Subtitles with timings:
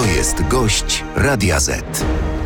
[0.00, 2.04] To jest gość Radia Z.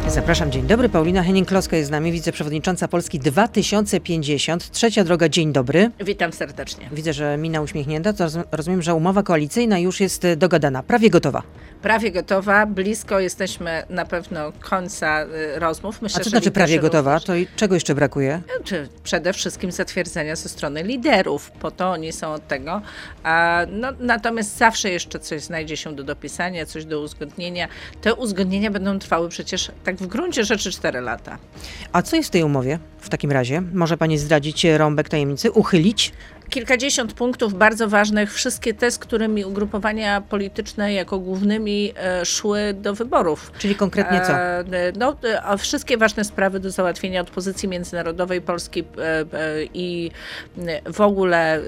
[0.09, 0.89] Zapraszam, dzień dobry.
[0.89, 4.71] Paulina Henning-Kloska jest z nami, wiceprzewodnicząca Polski 2050.
[4.71, 5.91] Trzecia droga, dzień dobry.
[6.01, 6.89] Witam serdecznie.
[6.93, 11.43] Widzę, że mina uśmiechnięta, to rozumiem, że umowa koalicyjna już jest dogadana, prawie gotowa.
[11.83, 15.25] Prawie gotowa, blisko jesteśmy na pewno końca
[15.57, 16.03] y, rozmów.
[16.03, 17.21] Myślę, A co znaczy prawie gotowa?
[17.21, 18.43] To i czego jeszcze brakuje?
[18.65, 22.83] Czy przede wszystkim zatwierdzenia ze strony liderów, po to oni są od tego.
[23.73, 27.69] No, natomiast zawsze jeszcze coś znajdzie się do dopisania, coś do uzgodnienia.
[28.01, 31.39] Te uzgodnienia będą trwały przecież tak w gruncie rzeczy 4 lata.
[31.93, 33.61] A co jest w tej umowie w takim razie?
[33.61, 36.13] Może pani zdradzić rąbek tajemnicy, uchylić?
[36.55, 42.95] Kilkadziesiąt punktów bardzo ważnych, wszystkie te, z którymi ugrupowania polityczne jako głównymi e, szły do
[42.95, 43.53] wyborów.
[43.59, 44.33] Czyli konkretnie co?
[44.33, 44.65] E,
[44.99, 45.17] no,
[45.53, 48.85] e, wszystkie ważne sprawy do załatwienia od pozycji międzynarodowej Polski
[49.75, 50.11] i
[50.93, 51.61] w ogóle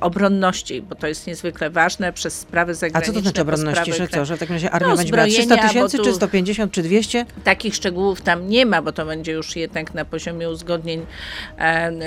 [0.00, 3.12] obronności, bo to jest niezwykle ważne przez sprawy zagraniczne.
[3.12, 5.26] A co to znaczy obronności, że co, że w takim razie armia no, będzie miała
[5.26, 7.26] 300 tysięcy, czy 150, czy 200?
[7.44, 11.06] Takich szczegółów tam nie ma, bo to będzie już jednak na poziomie uzgodnień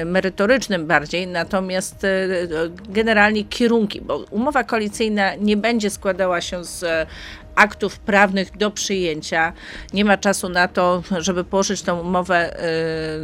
[0.06, 7.08] merytorycznym bardziej, natomiast natomiast e, generalnie kierunki, bo umowa koalicyjna nie będzie składała się z
[7.56, 9.54] aktów prawnych do przyjęcia.
[9.94, 12.64] Nie ma czasu na to, żeby położyć tą umowę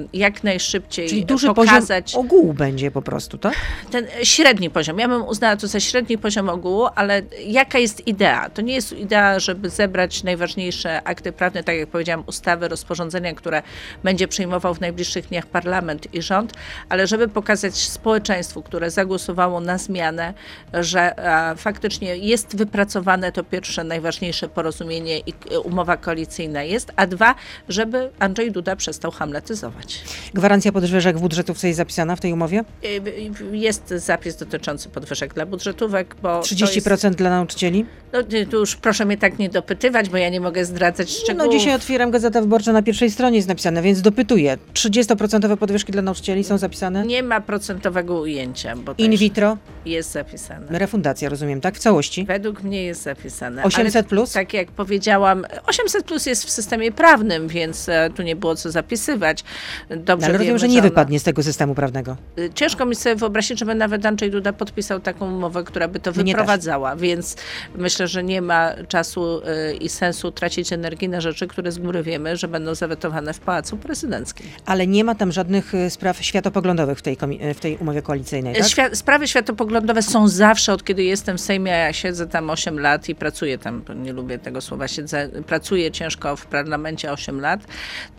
[0.03, 1.09] y, jak najszybciej.
[1.09, 2.03] Czyli duży pokazać.
[2.11, 3.53] poziom ogółu będzie po prostu, tak?
[3.91, 4.99] Ten średni poziom.
[4.99, 8.49] Ja bym uznała to za średni poziom ogółu, ale jaka jest idea?
[8.49, 13.61] To nie jest idea, żeby zebrać najważniejsze akty prawne, tak jak powiedziałam, ustawy, rozporządzenia, które
[14.03, 16.53] będzie przyjmował w najbliższych dniach parlament i rząd,
[16.89, 20.33] ale żeby pokazać społeczeństwu, które zagłosowało na zmianę,
[20.73, 21.15] że
[21.57, 27.35] faktycznie jest wypracowane to pierwsze najważniejsze najważniejsze porozumienie i umowa koalicyjna jest, a dwa,
[27.69, 30.03] żeby Andrzej Duda przestał hamletyzować.
[30.33, 32.63] Gwarancja podwyżek budżetówce jest zapisana w tej umowie?
[32.83, 37.17] Y, jest zapis dotyczący podwyżek dla budżetówek, bo 30% jest...
[37.17, 37.85] dla nauczycieli?
[38.13, 41.23] No, y, tu już proszę mnie tak nie dopytywać, bo ja nie mogę zdradzać no,
[41.23, 41.47] szczegółów.
[41.47, 44.57] No dzisiaj otwieram Gazeta Wyborcza, na pierwszej stronie jest napisane, więc dopytuję.
[44.73, 47.05] 30% podwyżki dla nauczycieli są zapisane?
[47.05, 48.75] Nie ma procentowego ujęcia.
[48.75, 49.57] Bo In vitro?
[49.85, 50.79] Jest zapisane.
[50.79, 51.75] Refundacja, rozumiem, tak?
[51.75, 52.25] W całości?
[52.25, 53.63] Według mnie jest zapisane.
[53.63, 54.33] 800 plus?
[54.33, 58.71] Tak jak powiedziałam, 800 plus jest w systemie prawnym, więc e, tu nie było co
[58.71, 59.43] zapisywać.
[59.89, 62.17] Dobrze Ale rozumiem, że nie wypadnie z tego systemu prawnego.
[62.39, 66.11] Y, ciężko mi sobie wyobrazić, żeby nawet Andrzej Duda podpisał taką umowę, która by to
[66.11, 67.35] wyprowadzała, więc
[67.75, 72.03] myślę, że nie ma czasu y, i sensu tracić energii na rzeczy, które z góry
[72.03, 74.45] wiemy, że będą zawetowane w Pałacu Prezydenckim.
[74.65, 77.17] Ale nie ma tam żadnych y, spraw światopoglądowych w tej,
[77.55, 78.97] w tej umowie koalicyjnej, tak?
[78.97, 83.15] Sprawy światopoglądowe są zawsze, od kiedy jestem w Sejmie, ja siedzę tam 8 lat i
[83.15, 87.61] pracuję tam, nie lubię tego słowa, siedzę, pracuję ciężko w parlamencie 8 lat,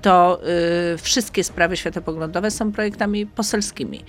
[0.03, 0.41] to
[0.95, 4.05] y, wszystkie sprawy światopoglądowe są projektami poselskimi.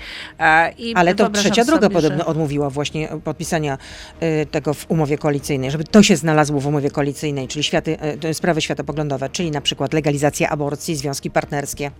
[0.77, 2.25] I Ale to trzecia droga sobie, podobno że...
[2.25, 3.77] odmówiła właśnie podpisania
[4.23, 8.33] y, tego w umowie koalicyjnej, żeby to się znalazło w umowie koalicyjnej, czyli światy, y,
[8.33, 11.91] sprawy światopoglądowe, czyli na przykład legalizacja aborcji, związki partnerskie.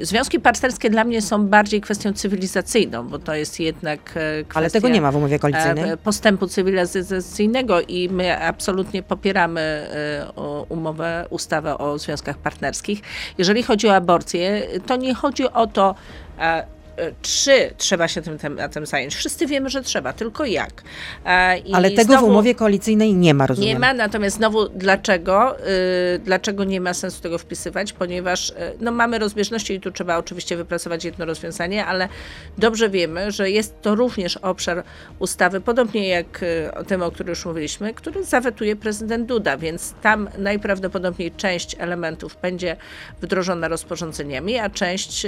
[0.00, 4.70] Y, związki partnerskie dla mnie są bardziej kwestią cywilizacyjną, bo to jest jednak kwestia Ale
[4.70, 5.90] tego nie ma w umowie koalicyjnej.
[5.90, 13.00] E, postępu cywilizacyjnego i my absolutnie popieramy e, umowę, ustawę o związkach partnerskich.
[13.38, 15.94] Jeżeli chodzi o aborcję, to nie chodzi o to,
[16.38, 16.77] e,
[17.22, 19.14] czy trzeba się tym tematem zająć.
[19.14, 20.82] Wszyscy wiemy, że trzeba, tylko jak.
[21.64, 23.68] I Ale tego znowu, w umowie koalicyjnej nie ma, rozumiem.
[23.68, 25.56] Nie ma, natomiast znowu dlaczego?
[26.14, 27.92] Y, dlaczego nie ma sensu tego wpisywać?
[27.92, 32.08] Ponieważ y, no, mamy rozbieżności i tu trzeba oczywiście wypracować jedno rozwiązanie, ale
[32.58, 34.84] dobrze wiemy, że jest to również obszar
[35.18, 39.94] ustawy, podobnie jak y, o tym, o którym już mówiliśmy, który zawetuje prezydent Duda, więc
[40.02, 42.76] tam najprawdopodobniej część elementów będzie
[43.22, 45.26] wdrożona rozporządzeniami, a część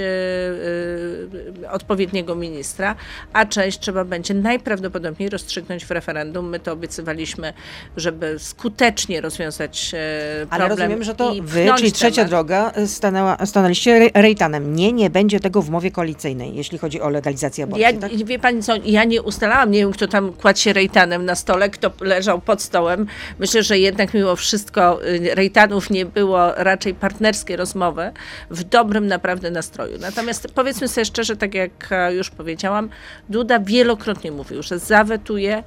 [1.71, 2.95] odpowiedniego ministra,
[3.33, 6.49] a część trzeba będzie najprawdopodobniej rozstrzygnąć w referendum.
[6.49, 7.53] My to obiecywaliśmy,
[7.97, 10.61] żeby skutecznie rozwiązać e, problem.
[10.61, 12.29] Ale rozumiem, że to wy, czyli trzecia temat.
[12.29, 14.75] droga, e, stanęła, stanęliście rejtanem.
[14.75, 17.83] Nie, nie będzie tego w mowie koalicyjnej, jeśli chodzi o legalizację aborcji.
[17.83, 18.11] Ja, tak?
[18.25, 21.69] Wie pani co, ja nie ustalałam, nie wiem kto tam kładł się rejtanem na stole,
[21.69, 23.07] kto leżał pod stołem.
[23.39, 28.11] Myślę, że jednak mimo wszystko y, rejtanów nie było, raczej partnerskie rozmowy
[28.49, 29.97] w dobrym naprawdę nastroju.
[29.99, 32.89] Natomiast powiedzmy sobie szczerze, tak tak jak e, już powiedziałam,
[33.29, 35.63] Duda wielokrotnie mówił, że zawetuje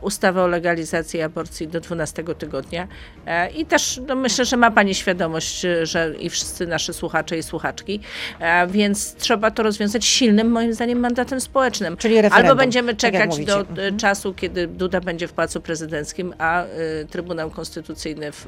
[0.00, 2.88] ustawę o legalizacji aborcji do 12 tygodnia.
[3.26, 7.42] E, I też no, myślę, że ma Pani świadomość, że i wszyscy nasi słuchacze i
[7.42, 8.00] słuchaczki,
[8.40, 11.96] e, więc trzeba to rozwiązać silnym, moim zdaniem, mandatem społecznym.
[11.96, 13.98] Czyli referendum, Albo będziemy tak czekać do mhm.
[13.98, 16.64] czasu, kiedy Duda będzie w Pałacu Prezydenckim, a
[17.10, 18.46] Trybunał Konstytucyjny w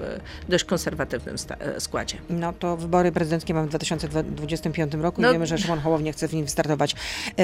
[0.49, 1.37] dość konserwatywnym
[1.79, 2.17] składzie.
[2.31, 6.29] No to wybory prezydenckie mamy w 2025 roku no, i wiemy, że Szymon Hołownia chce
[6.29, 6.95] w nim wystartować.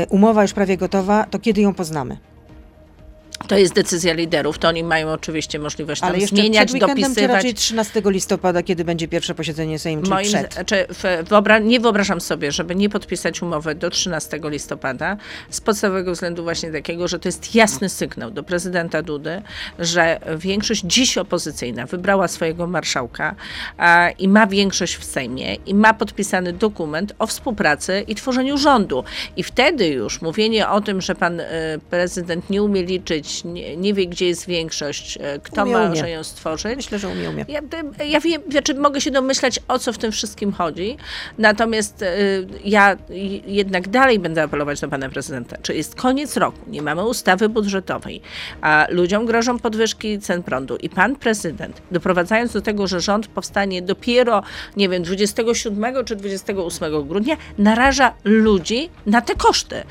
[0.08, 2.16] Umowa już prawie gotowa, to kiedy ją poznamy?
[3.46, 6.96] To jest decyzja liderów, to oni mają oczywiście możliwość tam Ale jeszcze zmieniać, przed weekendem,
[7.04, 7.36] czy dopisywać.
[7.36, 10.54] raczej 13 listopada, kiedy będzie pierwsze posiedzenie Sejmu, czy Moim, przed?
[10.54, 15.16] znaczy, w- wyobra- nie wyobrażam sobie, żeby nie podpisać umowy do 13 listopada
[15.50, 19.42] z podstawowego względu właśnie takiego, że to jest jasny sygnał do prezydenta Dudy,
[19.78, 23.34] że większość dziś opozycyjna wybrała swojego marszałka
[23.78, 29.04] a, i ma większość w Sejmie i ma podpisany dokument o współpracy i tworzeniu rządu.
[29.36, 31.46] I wtedy już mówienie o tym, że pan e,
[31.90, 36.12] prezydent nie umie liczyć, nie, nie wie, gdzie jest większość, e, kto Umie, może umie.
[36.12, 37.44] ją stworzyć, Myślę, że umie, umie.
[37.48, 37.60] ja,
[38.04, 40.96] ja wiem, znaczy mogę się domyślać, o co w tym wszystkim chodzi,
[41.38, 42.06] natomiast y,
[42.64, 42.96] ja
[43.46, 45.56] jednak dalej będę apelować do pana prezydenta.
[45.62, 48.20] Czy jest koniec roku, nie mamy ustawy budżetowej,
[48.60, 53.82] a ludziom grożą podwyżki cen prądu i pan prezydent, doprowadzając do tego, że rząd powstanie
[53.82, 54.42] dopiero,
[54.76, 59.82] nie wiem, 27 czy 28 grudnia, naraża ludzi na te koszty.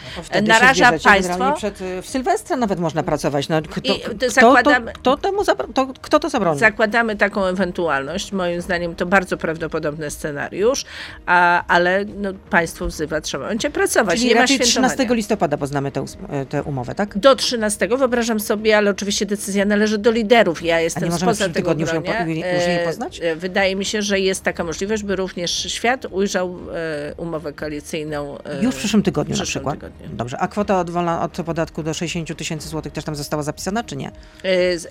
[0.43, 1.53] Naraża państwo...
[1.53, 3.26] Przed, y, w Sylwestra nawet można pracować.
[3.49, 6.59] No, kto, to kto, zakładamy- to, kto, to, kto to zabroni?
[6.59, 8.31] Zakładamy taką ewentualność.
[8.31, 10.85] Moim zdaniem to bardzo prawdopodobny scenariusz,
[11.25, 14.15] a, ale no, państwo wzywa, trzeba będzie pracować.
[14.15, 14.89] Czyli nie ma raczej świętowania.
[14.89, 16.17] 13 listopada poznamy tę ós-
[16.49, 17.17] tę umowę, tak?
[17.17, 20.63] Do 13 wyobrażam sobie, ale oczywiście decyzja należy do liderów.
[20.63, 22.25] Ja jestem w spoza tego tygodniu już ją gronia.
[22.25, 23.19] już jej E, poznać?
[23.23, 28.37] e, Wydaje mi się, że jest taka możliwość, by również świat ujrzał e, umowę koalicyjną.
[28.43, 29.93] e, Już w przyszłym tygodniu w na przyszłym przykład.
[29.93, 30.17] tygodniu.
[30.17, 30.37] Dobrze.
[30.39, 33.95] A kwota od, wolna od podatku do 60 tysięcy złotych też tam została zapisana, czy
[33.95, 34.11] nie?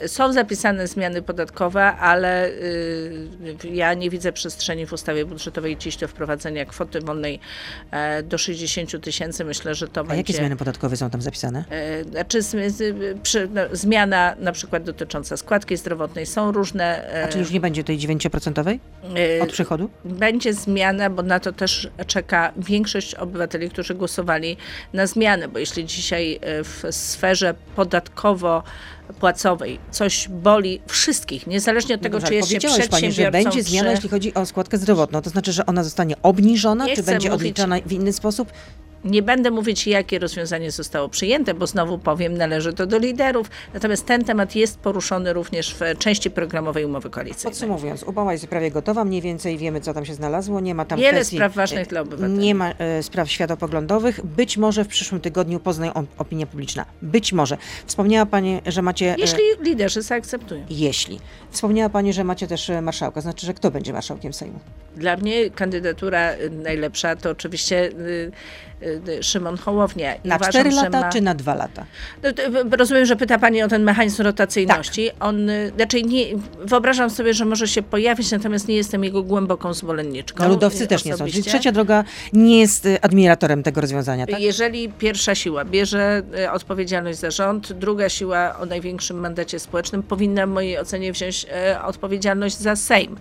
[0.03, 3.29] Y, Są zapisane zmiany podatkowe, ale y,
[3.73, 7.41] ja nie widzę przestrzeni w ustawie budżetowej dziś do wprowadzenia kwoty wolnej
[7.91, 9.45] e, do 60 tysięcy.
[9.45, 10.17] Myślę, że to A będzie.
[10.17, 11.65] jakie zmiany podatkowe są tam zapisane?
[11.71, 12.39] e, Znaczy,
[13.55, 17.13] no, zmiana na przykład dotycząca składki zdrowotnej są różne.
[17.15, 18.79] e, A czy już nie będzie tej 9%
[19.39, 19.91] e, od przychodu?
[20.05, 24.57] będzie zmiana, bo na to też czeka większość obywateli, którzy głosowali
[24.93, 27.55] na zmianę, bo jeśli dzisiaj w sferze
[28.17, 33.45] podatkowo-płacowej coś boli wszystkich, niezależnie od tego, Dobrze, czy jest się powiedziałaś pani, że przedsiębiorcą,
[33.51, 33.95] będzie zmiana, czy...
[33.95, 35.23] jeśli chodzi o składkę zdrowotną.
[35.23, 38.53] To znaczy, że ona zostanie obniżona, Nie czy będzie mówić- odliczana w inny sposób?
[39.07, 43.51] Nie będę mówić, jakie rozwiązanie zostało przyjęte, bo znowu powiem, należy to do liderów.
[43.75, 47.53] Natomiast ten temat jest poruszony również w części programowej umowy koalicyjnej.
[47.53, 50.61] Podsumowując, umowa jest prawie gotowa, mniej więcej wiemy, co tam się znalazło.
[50.61, 52.39] Nie ma tam Wiele kwestii, spraw ważnych e, dla obywateli.
[52.39, 54.27] Nie ma e, spraw światopoglądowych.
[54.27, 56.85] Być może w przyszłym tygodniu pozna ją opinia publiczna.
[57.03, 57.57] Być może.
[57.87, 59.13] Wspomniała Pani, że macie...
[59.13, 60.67] e, Jeśli liderzy zaakceptują.
[60.71, 61.21] Jeśli.
[61.51, 63.21] Wspomniała Pani, że macie też e, marszałka.
[63.21, 64.59] Znaczy, że kto będzie marszałkiem Sejmu?
[64.97, 68.33] Dla mnie kandydatura y, najlepsza to oczywiście y,
[69.23, 70.15] Szymon Hołownia.
[70.15, 71.87] I Na uważam, 4 że lata ma- czy na 2 lata?
[72.25, 75.07] Y, Rozumiem, że pyta Pani o ten mechanizm rotacyjności.
[75.07, 75.15] Tak.
[75.29, 76.25] On, y, znaczy nie,
[76.61, 80.45] wyobrażam sobie, że może się pojawić, natomiast nie jestem jego głęboką zwolenniczką.
[80.45, 81.19] No, ludowcy y, też nie są.
[81.19, 81.51] Czyli osobiście.
[81.51, 84.41] trzecia droga nie jest admiratorem tego rozwiązania, tak?
[84.41, 90.47] Jeżeli pierwsza siła bierze y, odpowiedzialność za rząd, druga siła o największym mandacie społecznym powinna
[90.47, 91.47] w mojej ocenie wziąć
[91.85, 93.17] odpowiedzialność za Sejm,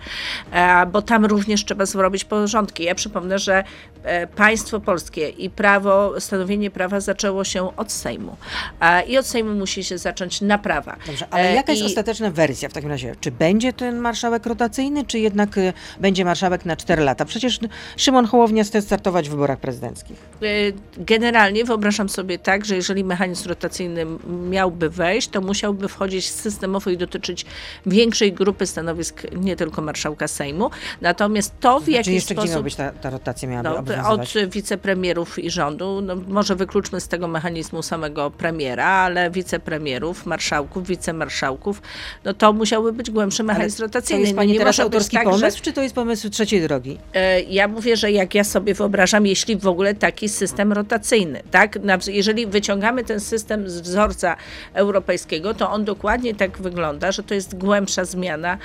[0.51, 2.84] e, bo tam również trzeba zrobić porządki.
[2.84, 3.63] Ja przypomnę, że
[4.04, 8.38] e, państwo polskie i prawo, stanowienie prawa zaczęło się od Sejmu
[8.81, 10.95] e, i od Sejmu musi się zacząć naprawa.
[11.07, 13.15] Dobrze, ale E, jaka jest i- ostateczna wersja w takim razie?
[13.21, 17.25] Czy będzie ten marszałek rotacyjny, czy jednak e, będzie marszałek na 4 lata?
[17.25, 17.59] Przecież
[17.97, 20.18] Szymon Hołownia chce startować w wyborach prezydenckich.
[20.44, 24.06] Y, Generalnie wyobrażam sobie tak, że jeżeli mechanizm rotacyjny
[24.50, 27.45] miałby wejść, to musiałby wchodzić systemowo i dotyczyć
[27.86, 30.70] większej grupy stanowisk, nie tylko marszałka Sejmu.
[31.01, 32.63] Natomiast to, w Czy jaki jeszcze gdzie miała sposób.
[32.63, 37.27] być ta, ta rotacja miałaby No, od wicepremierów i rządu, no, może wykluczmy z tego
[37.27, 41.82] mechanizmu samego premiera, ale wicepremierów, marszałków, wicemarszałków,
[42.24, 44.22] no to musiałby być głębszy mechanizm To rotacyjny.
[44.22, 46.30] jest No, Pani nie teraz może być autorski tak, że- pomysł, czy to jest pomysł
[46.30, 46.98] trzeciej drogi?
[47.13, 51.80] E, Ja mówię, że jak ja sobie wyobrażam, jeśli w ogóle taki system rotacyjny, tak?
[52.08, 54.36] Jeżeli wyciągamy ten system z wzorca
[54.74, 58.58] europejskiego, to on dokładnie tak wygląda, że to jest głębsza zmiana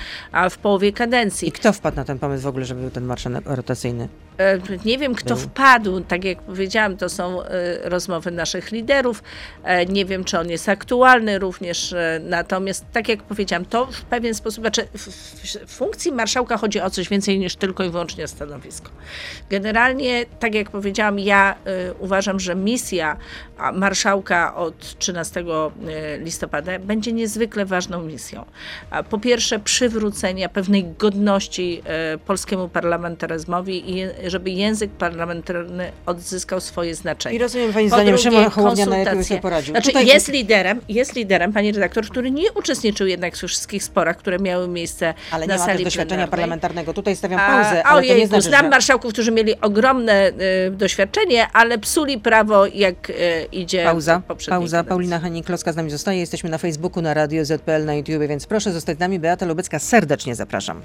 [0.49, 1.51] w połowie I kadencji.
[1.51, 4.07] kto wpadł na ten pomysł w ogóle, żeby był ten marszałek rotacyjny?
[4.41, 5.43] E, Nie wiem, kto Był.
[5.43, 9.23] wpadł, tak jak powiedziałam, to są e, rozmowy naszych liderów.
[9.63, 11.95] E, Nie wiem, czy on jest aktualny również.
[12.19, 15.09] Natomiast, tak jak powiedziałam, to w pewien sposób, znaczy w,
[15.67, 18.91] funkcji marszałka chodzi o coś więcej niż tylko i wyłącznie o stanowisko.
[19.49, 21.55] Generalnie, tak jak powiedziałam, ja
[21.99, 23.17] uważam, że misja
[23.73, 28.45] marszałka od 13 e, listopada będzie niezwykle ważną misją.
[28.89, 36.95] A, Po pierwsze, przywrócenia pewnej godności e, polskiemu parlamentaryzmowi i żeby język parlamentarny odzyskał swoje
[36.95, 37.35] znaczenie.
[37.35, 39.23] I rozumiem Pani Po zdaniem, drugie, Szymon Hołownia najlepiej konsultacje.
[39.29, 39.73] sobie poradził.
[39.73, 44.17] Znaczy Tutaj- jest liderem, jest liderem, pani redaktor, który nie uczestniczył jednak w wszystkich sporach,
[44.17, 46.93] które miały miejsce Ale na nie ma sali doświadczenia parlamentarnego.
[46.93, 50.31] Tutaj stawiam A, pauzę, ale to ojejku, nie znaczy, znam marszałków, którzy mieli ogromne
[50.67, 53.13] y, doświadczenie, ale psuli prawo jak y,
[53.51, 54.77] idzie Pauza, poprzedniej pauza.
[54.77, 54.89] kadencji.
[54.89, 56.19] Paulina Henning-Kloska z nami zostaje.
[56.19, 59.19] Jesteśmy na Facebooku, na Radio ZPL, na YouTube, więc proszę zostać z nami.
[59.19, 60.81] Beata Lubecka, serdecznie zapraszam.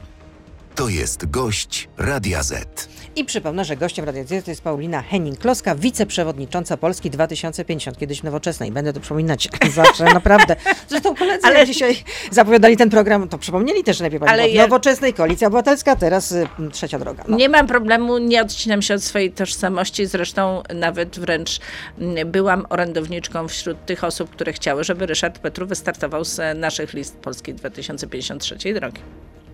[0.75, 2.89] To jest gość Radia Z.
[3.17, 8.73] I przypomnę, że gościem Radia Z jest Paulina Henning-Kloska, wiceprzewodnicząca Polski 2050, kiedyś nowoczesnej.
[8.73, 10.57] Będę to przypominać zawsze, naprawdę.
[10.89, 11.97] Zresztą koledzy Ale- dzisiaj
[12.31, 14.33] zapowiadali ten program, to przypomnieli też lepiej pani.
[14.33, 17.25] Ale ja- Nowoczesnej, Koalicja Obywatelska, teraz y, trzecia droga.
[17.29, 17.37] No.
[17.37, 21.61] Nie mam problemu, nie odcinam się od swojej tożsamości, zresztą nawet wręcz
[21.99, 27.17] mm, byłam orędowniczką wśród tych osób, które chciały, żeby Ryszard Petru wystartował z naszych list
[27.17, 29.01] Polski 2053 drogi.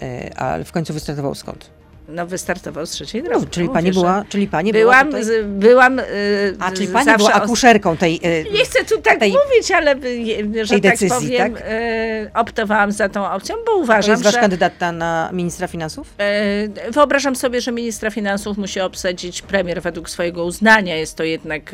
[0.02, 1.81] E, Ale w końcu wystartował skąd?
[2.08, 3.44] No wystartował z trzeciej drogi.
[3.44, 5.44] No, czyli Mówię, pani że była, czyli pani Byłam, była tutaj...
[5.44, 6.04] byłam y,
[6.60, 8.20] A, czyli pani zawsze była akuszerką tej...
[8.26, 11.62] y, Nie chcę tu tak tej- mówić, ale y, że tak decyzji, powiem, tak?
[12.34, 16.14] optowałam za tą opcją, bo To uważam, jest wasz że kandydat na- ministra finansów?
[16.90, 20.96] Wyobrażam sobie, że ministra finansów musi obsadzić premier według swojego uznania.
[20.96, 21.72] Jest to jednak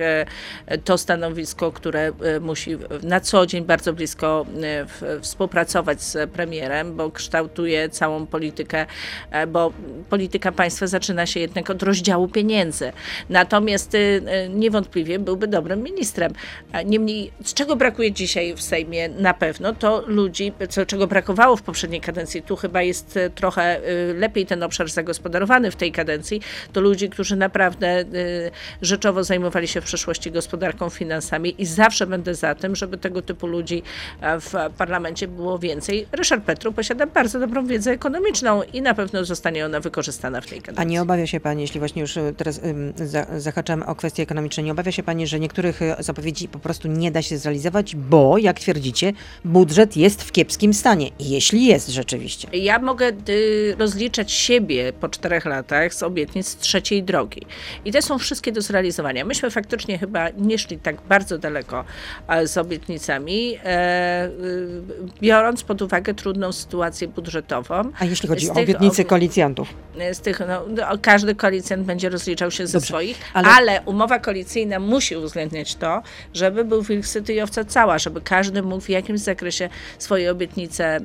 [0.84, 4.46] to stanowisko, które musi na co dzień bardzo blisko
[5.22, 8.86] współpracować z premierem, bo kształtuje całą politykę,
[9.48, 9.72] bo
[10.18, 12.92] polityka państwa zaczyna się jednak od rozdziału pieniędzy.
[13.28, 16.32] Natomiast e, e, niewątpliwie byłby dobrym ministrem.
[16.84, 21.62] Niemniej, z czego brakuje dzisiaj w Sejmie na pewno, to ludzi, co, czego brakowało w
[21.62, 23.80] poprzedniej kadencji, tu chyba jest e, trochę
[24.14, 26.40] lepiej ten obszar zagospodarowany w tej kadencji,
[26.72, 28.04] to ludzi, którzy naprawdę
[28.82, 33.46] rzeczowo zajmowali się w przeszłości gospodarką, finansami i zawsze będę za tym, żeby tego typu
[33.46, 33.82] ludzi
[34.20, 36.06] e, w parlamencie było więcej.
[36.12, 40.60] Ryszard Petru posiada bardzo dobrą wiedzę ekonomiczną i na pewno zostanie ona wykorzystana w tej
[40.60, 40.76] kadencji.
[40.76, 42.60] A nie obawia się Pani, jeśli właśnie już y, teraz
[43.36, 47.10] zahaczamy o kwestie ekonomiczne, nie obawia się Pani, że niektórych y, zapowiedzi po prostu nie
[47.10, 49.12] da się zrealizować, bo, jak twierdzicie,
[49.44, 51.10] budżet jest w kiepskim stanie.
[51.20, 52.48] Jeśli jest rzeczywiście.
[52.52, 57.46] Ja mogę y, rozliczać siebie po czterech latach z obietnic trzeciej drogi.
[57.84, 59.24] I te są wszystkie do zrealizowania.
[59.24, 61.84] Myśmy faktycznie chyba nie szli tak bardzo daleko
[62.28, 64.82] e, z obietnicami, e, y,
[65.20, 67.74] biorąc pod uwagę trudną sytuację budżetową.
[67.98, 69.68] A jeśli chodzi o obietnice obie- koalicjantów?
[70.12, 73.48] Z tych, no, no, każdy koalicjant będzie rozliczał się ze Dobrze, swoich, ale...
[73.48, 76.02] ale- umowa koalicyjna musi uwzględniać to,
[76.34, 80.96] żeby był wilk syty i owca cała, żeby każdy mógł w jakimś zakresie swoje obietnice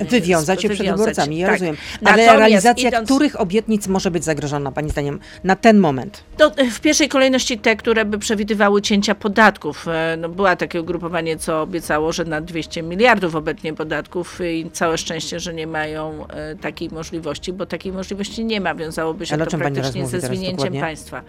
[0.00, 1.54] e, Wywiązać się przed wyborcami, ja Tak.
[1.54, 1.76] rozumiem.
[2.04, 6.24] Ale Natomiast realizacja idąc- których obietnic może być zagrożona, Pani zdaniem, na ten moment?
[6.36, 9.86] To w pierwszej kolejności te, które by przewidywały cięcia podatków.
[10.18, 15.40] No, była takie ugrupowanie, co obiecało, że na 200 miliardów obecnie podatków i całe szczęście,
[15.40, 16.26] że nie mają
[16.60, 18.01] takiej możliwości, bo takiej możliwości
[18.44, 18.74] nie ma.
[18.74, 21.22] Wiązałoby się to praktycznie ze zwinięciem państwa.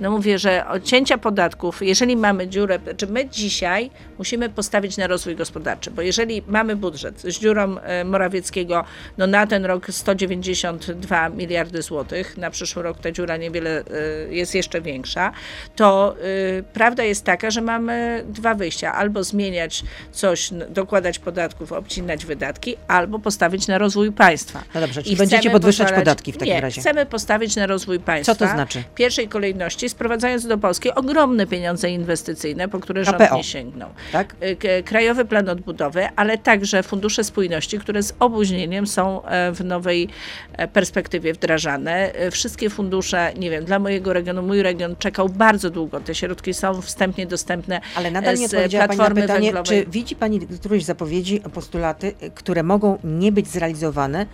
[0.00, 5.06] No mówię, że od cięcia podatków, jeżeli mamy dziurę, czy my dzisiaj musimy postawić na
[5.06, 8.84] rozwój gospodarczy, bo jeżeli mamy budżet z dziurą e, Morawieckiego,
[9.18, 13.84] no na ten rok 192 miliardy złotych, na przyszły rok ta dziura niewiele
[14.28, 15.32] e, jest jeszcze większa,
[15.76, 16.16] to
[16.58, 18.94] y, prawda jest taka, że mamy dwa wyjścia.
[18.94, 24.62] Albo zmieniać coś, dokładać podatków, obcinać wydatki, albo postawić na rozwój państwa.
[24.74, 26.80] No dobrze, czyli I będziecie podwyższać pozwalać- podatki w takim nie, razie.
[26.80, 28.34] chcemy postawić na rozwój państwa.
[28.34, 28.82] Co to znaczy?
[28.82, 33.36] W pierwszej kolejności sprowadzając do Polski ogromne pieniądze inwestycyjne, po które rząd KPO.
[33.36, 33.88] nie sięgnął.
[34.12, 34.36] Tak?
[34.64, 40.08] Y, Krajowy Plan Odbudowy, ale także fundusze spójności, które z opóźnieniem są e, w nowej
[40.52, 42.12] e, perspektywie wdrażane.
[42.14, 46.00] E, Wszystkie fundusze, nie wiem, dla mojego regionu, mój region czekał bardzo długo.
[46.00, 49.84] Te środki są wstępnie dostępne Ale nadal nie odpowiedziała Pani na pytanie, Węglowej.
[49.84, 54.26] czy widzi Pani któreś zapowiedzi, postulaty, które mogą nie być zrealizowane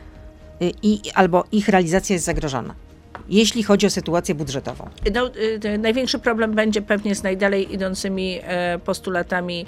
[0.61, 2.75] i albo ich realizacja jest zagrożona,
[3.29, 4.89] jeśli chodzi o sytuację budżetową?
[5.15, 5.31] No,
[5.65, 9.67] y, największy problem będzie pewnie z najdalej idącymi e, postulatami,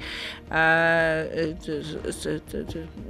[0.51, 1.27] e,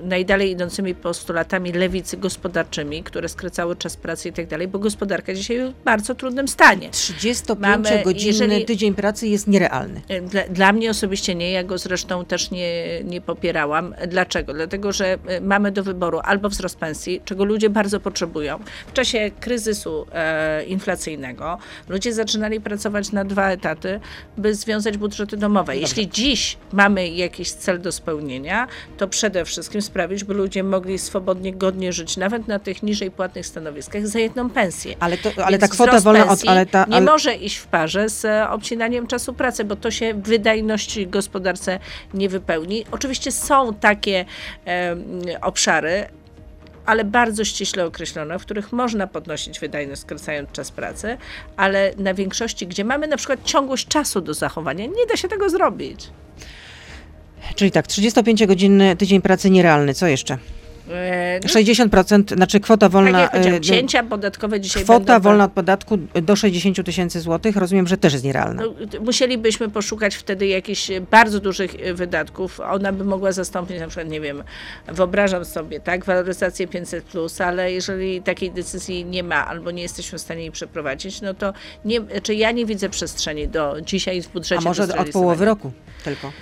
[0.02, 5.56] najdalej idącymi postulatami lewicy gospodarczymi, które skracały czas pracy i tak dalej, bo gospodarka dzisiaj
[5.56, 6.90] jest w bardzo trudnym stanie.
[6.90, 10.02] 35-godzinny jeżeli- tydzień pracy jest nierealny.
[10.22, 13.94] Dla, dla mnie osobiście nie, ja go zresztą też nie, nie popierałam.
[14.08, 14.54] Dlaczego?
[14.54, 18.58] Dlatego, że mamy do wyboru albo wzrost pensji, czego ludzie bardzo potrzebują.
[18.86, 20.35] W czasie kryzysu e,
[20.66, 24.00] inflacyjnego ludzie zaczynali pracować na dwa etaty,
[24.36, 25.76] by związać budżety domowe.
[25.76, 28.66] Jeśli dziś mamy jakiś cel do spełnienia,
[28.96, 33.46] to przede wszystkim sprawić, by ludzie mogli swobodnie, godnie żyć, nawet na tych niżej płatnych
[33.46, 34.94] stanowiskach, za jedną pensję.
[35.00, 36.40] Ale, to, ale Więc ta kwota wolna od...
[36.46, 39.90] Ale ta, nie ale, może iść w parze z e, obcinaniem czasu pracy, bo to
[39.90, 41.78] się wydajności gospodarce
[42.14, 42.84] nie wypełni.
[42.90, 44.24] Oczywiście są takie
[44.64, 45.04] em,
[45.42, 46.06] obszary,
[46.86, 51.16] ale bardzo ściśle określone, w których można podnosić wydajność, skracając czas pracy,
[51.56, 55.50] ale na większości, gdzie mamy na przykład ciągłość czasu do zachowania, nie da się tego
[55.50, 56.10] zrobić.
[57.54, 59.94] Czyli tak, 35-godzinny tydzień pracy nierealny.
[59.94, 60.38] Co jeszcze?
[60.90, 63.20] E, no, 60%, znaczy kwota tak wolna.
[63.20, 65.20] jak powiedziałam, e, cięcia podatkowe dzisiaj Kwota będą...
[65.20, 68.62] wolna od podatku do 60 tysięcy złotych, rozumiem, że też jest nierealna.
[68.62, 72.60] No, musielibyśmy poszukać wtedy jakichś bardzo dużych e, wydatków.
[72.60, 74.42] Ona by mogła zastąpić na przykład, nie wiem,
[74.86, 80.18] wyobrażam sobie, tak, waloryzację 500+, plus, ale jeżeli takiej decyzji nie ma albo nie jesteśmy
[80.18, 81.52] w stanie jej przeprowadzić, no to
[81.84, 85.72] nie, czy ja nie widzę przestrzeni do dzisiaj w budżecie A może od połowy roku
[86.04, 86.32] tylko?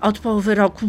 [0.00, 0.86] Od połowy roku.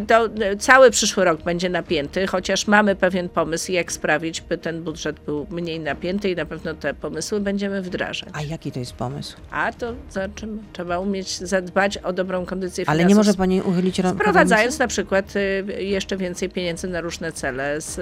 [0.00, 5.20] Do, cały przyszły rok będzie napięty, chociaż mamy pewien pomysł, jak sprawić, by ten budżet
[5.20, 8.28] był mniej napięty i na pewno te pomysły będziemy wdrażać.
[8.32, 9.36] A jaki to jest pomysł?
[9.50, 10.58] A to zobaczymy.
[10.72, 13.08] Trzeba umieć zadbać o dobrą kondycję Ale finansów.
[13.08, 14.20] nie może pani uchylić rąk?
[14.20, 17.94] Sprowadzając na przykład y, jeszcze więcej pieniędzy na różne cele z,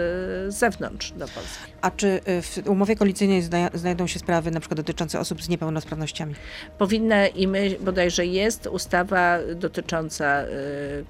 [0.54, 1.74] z zewnątrz do Polski.
[1.85, 5.49] A czy y, w umowie koalicyjnej zna, znajdą się sprawy na przykład dotyczące osób z
[5.49, 6.35] niepełnosprawnościami?
[6.79, 10.47] Powinna i my, bodajże jest ustawa dotycząca y,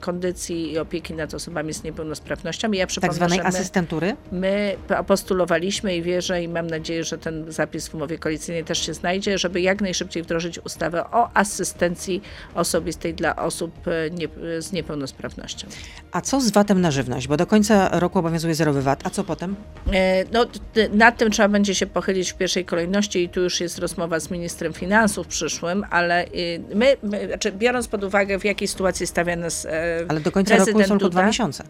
[0.01, 2.79] kondycji i opieki nad osobami z niepełnosprawnościami.
[2.79, 4.17] Ja Tak zwanej my, asystentury?
[4.33, 4.77] my
[5.07, 9.39] postulowaliśmy i wierzę i mam nadzieję, że ten zapis w umowie koalicyjnej też się znajdzie,
[9.39, 12.23] żeby jak najszybciej wdrożyć ustawę o asystencji
[12.55, 14.29] osobistej dla osób y, nie,
[14.63, 15.67] z niepełnosprawnością.
[16.13, 17.29] A co z VAT-em na żywność?
[17.29, 19.01] Bo do końca roku obowiązuje zerowy VAT.
[19.07, 19.57] A co potem?
[19.93, 20.47] E, No,
[20.93, 24.31] nad tym trzeba będzie się pochylić w pierwszej kolejności i tu już jest rozmowa z
[24.31, 29.37] ministrem finansów przyszłym, ale y, my, my znaczy biorąc pod uwagę w jakiej sytuacji stawia
[29.37, 31.65] nas e, Ale do końca roku są tylko dwa miesiące.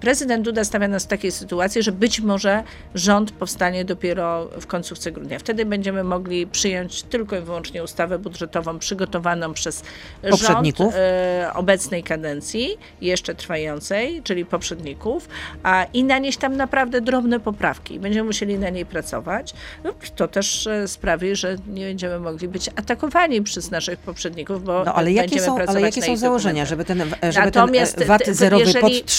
[0.00, 2.62] Prezydent Duda stawia nas w takiej sytuacji, że być może
[2.94, 5.38] rząd powstanie dopiero w końcówce grudnia.
[5.38, 9.82] Wtedy będziemy mogli przyjąć tylko i wyłącznie ustawę budżetową przygotowaną przez
[10.24, 15.28] rząd e, obecnej kadencji, jeszcze trwającej, czyli poprzedników,
[15.62, 18.00] a, i nanieść tam naprawdę drobne poprawki.
[18.00, 19.54] Będziemy musieli na niej pracować.
[19.84, 24.84] No, to też e, sprawi, że nie będziemy mogli być atakowani przez naszych poprzedników, bo
[24.84, 26.98] No ale jakie będziemy są, ale pracować jakie na są założenia, żeby ten,
[27.30, 29.11] żeby Natomiast ten e, VAT zerowy jeżeli- podtrzymać,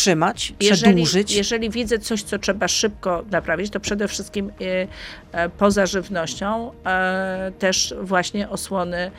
[0.59, 1.35] Jeżeli, przedłużyć?
[1.35, 4.87] jeżeli widzę coś, co trzeba szybko naprawić, to przede wszystkim e,
[5.31, 9.11] e, poza żywnością e, też właśnie osłony,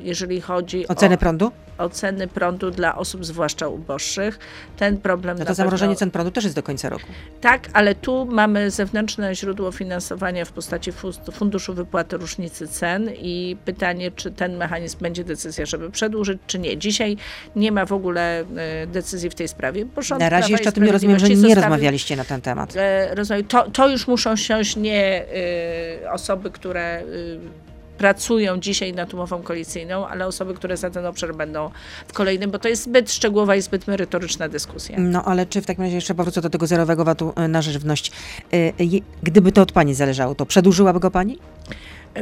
[0.00, 1.52] jeżeli chodzi O cenę o, prądu?
[1.78, 4.38] o ceny prądu dla osób zwłaszcza uboższych.
[4.76, 7.06] Ten problem No to zamrożenie pewno, cen prądu też jest do końca roku.
[7.40, 13.56] Tak, ale tu mamy zewnętrzne źródło finansowania w postaci fu- Funduszu Wypłaty Różnicy Cen i
[13.64, 16.78] pytanie, czy ten mechanizm będzie decyzja, żeby przedłużyć, czy nie.
[16.78, 17.16] Dzisiaj
[17.56, 20.72] nie ma w ogóle e, decyzji w tej sprawie, bo rząd Na razie jeszcze o
[20.72, 22.72] tym nie rozumiem, że nie rozmawialiście na ten temat.
[22.76, 23.14] e,
[23.48, 25.24] To, to już muszą siąść nie
[26.02, 27.40] y, osoby, które y,
[27.98, 31.70] pracują dzisiaj nad umową koalicyjną, ale osoby, które za ten obszar będą
[32.08, 34.96] w kolejnym, bo to jest zbyt szczegółowa i zbyt merytoryczna dyskusja.
[35.00, 38.12] No ale czy w takim razie jeszcze powrócę do tego zerowego VAT-u e, na żywność.
[38.52, 41.38] E, je- Gdyby to od pani zależało, to przedłużyłaby go pani?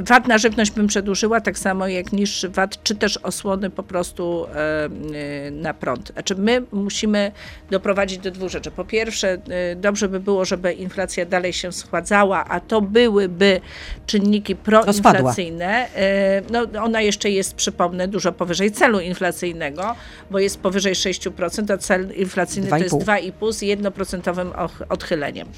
[0.00, 4.46] VAT na żywność bym przedłużyła, tak samo jak niższy VAT, czy też osłony po prostu
[4.46, 6.12] e, na prąd.
[6.12, 7.32] Znaczy my musimy
[7.70, 8.70] doprowadzić do dwóch rzeczy.
[8.70, 13.60] Po pierwsze, e, dobrze by było, żeby inflacja dalej się schładzała, a to byłyby
[14.06, 15.94] czynniki proinflacyjne.
[15.96, 19.94] E, No, ona jeszcze jest, przypomnę, dużo powyżej celu inflacyjnego,
[20.30, 23.32] bo jest powyżej 6%, a cel inflacyjny to jest 2,5.
[23.40, 24.52] 2,5 z jednoprocentowym
[24.88, 25.48] odchyleniem.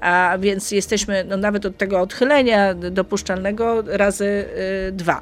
[0.00, 4.24] A więc jesteśmy no, nawet od tego odchylenia dopuszczalnego razy
[4.88, 5.20] y, dwa.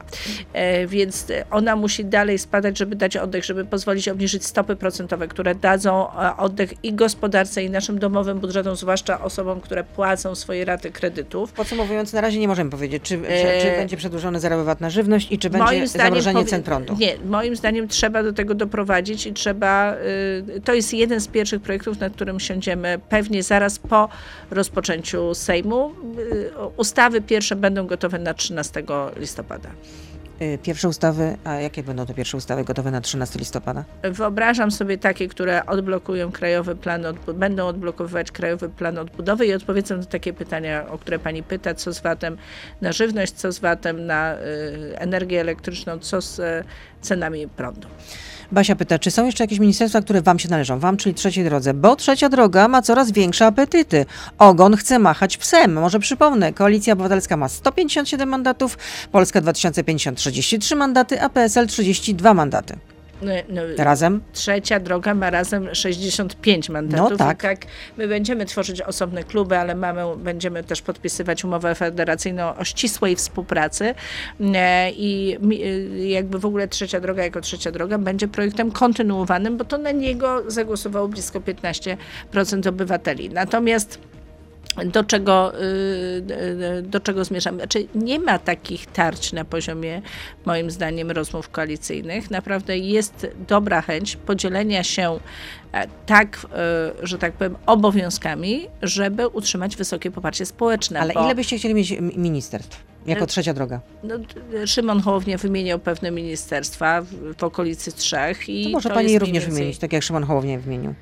[0.53, 5.55] E, więc ona musi dalej spadać, żeby dać oddech, żeby pozwolić obniżyć stopy procentowe, które
[5.55, 10.91] dadzą e, oddech i gospodarce, i naszym domowym budżetom, zwłaszcza osobom, które płacą swoje raty
[10.91, 11.53] kredytów.
[11.53, 14.91] Podsumowując, na razie nie możemy powiedzieć, czy, czy, E, czy będzie przedłużony zerowy VAT na
[14.91, 16.97] żywność i czy będzie zamrożenie cen prądu.
[16.99, 19.95] Nie, moim zdaniem trzeba do tego doprowadzić i trzeba.
[20.57, 24.09] y, To jest jeden z pierwszych projektów, nad którym siądziemy pewnie zaraz po
[24.51, 25.91] rozpoczęciu Sejmu.
[26.19, 28.83] Y, Ustawy pierwsze będą gotowe na 13
[29.17, 29.69] listopada.
[30.43, 33.85] Y, Pierwsze ustawy, a jakie będą te pierwsze ustawy gotowe na 13 listopada?
[34.03, 37.03] Wyobrażam sobie takie, które odblokują krajowy plan,
[37.35, 41.93] będą odblokowywać krajowy plan odbudowy i odpowiedzą na takie pytania, o które pani pyta, co
[41.93, 42.37] z VAT-em
[42.81, 44.39] na żywność, co z VAT-em na y,
[44.99, 46.65] energię elektryczną, co z y,
[47.01, 47.89] cenami prądu.
[48.53, 50.79] Basia pyta, czy są jeszcze jakieś ministerstwa, które wam się należą?
[50.79, 51.75] Wam, czyli trzeciej drodze.
[51.75, 54.07] Bo trzecia droga ma coraz większe apetyty.
[54.39, 55.73] Ogon chce machać psem.
[55.73, 58.79] Może przypomnę, Koalicja Obywatelska ma 157 mandatów,
[59.13, 62.77] Polska 2050 33 mandaty, a PSL 32 mandaty.
[63.23, 64.21] No, no, Razem?
[64.33, 67.11] Trzecia droga ma razem 65 mandatów.
[67.11, 67.43] No tak.
[67.43, 67.61] Tak.
[67.97, 73.95] My będziemy tworzyć osobne kluby, ale mamy, będziemy też podpisywać umowę federacyjną o ścisłej współpracy.
[74.41, 79.65] E, I e, jakby w ogóle trzecia droga jako trzecia droga będzie projektem kontynuowanym, bo
[79.65, 83.31] to na niego zagłosowało blisko 15% obywateli.
[83.31, 83.99] Natomiast
[84.87, 87.59] do czego, y, do czego zmierzamy.
[87.59, 90.03] Znaczy, nie ma takich tarć na poziomie,
[90.45, 92.31] moim zdaniem, rozmów koalicyjnych.
[92.31, 95.19] Naprawdę jest dobra chęć podzielenia się
[95.73, 96.47] e, tak,
[97.03, 101.01] y, że tak powiem, obowiązkami, żeby utrzymać wysokie poparcie społeczne.
[101.01, 102.85] Ale bo- ile byście chcieli mieć ministerstw?
[103.07, 103.81] Jako E, trzecia droga.
[104.05, 104.15] no,
[104.67, 108.49] Szymon Hołownia wymieniał pewne ministerstwa w, w okolicy trzech.
[108.49, 110.95] I To może to pani również więcej- wymienić, tak jak Szymon Hołownia wymienił.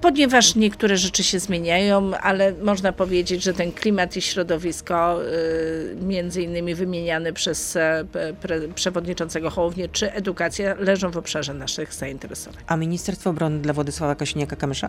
[0.00, 6.42] Ponieważ niektóre rzeczy się zmieniają, ale można powiedzieć, że ten klimat i środowisko, y, między
[6.42, 8.04] innymi wymieniane przez e,
[8.74, 12.62] przewodniczącego Hołownię, czy edukacja, leżą w obszarze naszych zainteresowań.
[12.66, 14.88] A Ministerstwo Obrony dla Władysława Kosiniaka-Kamysza?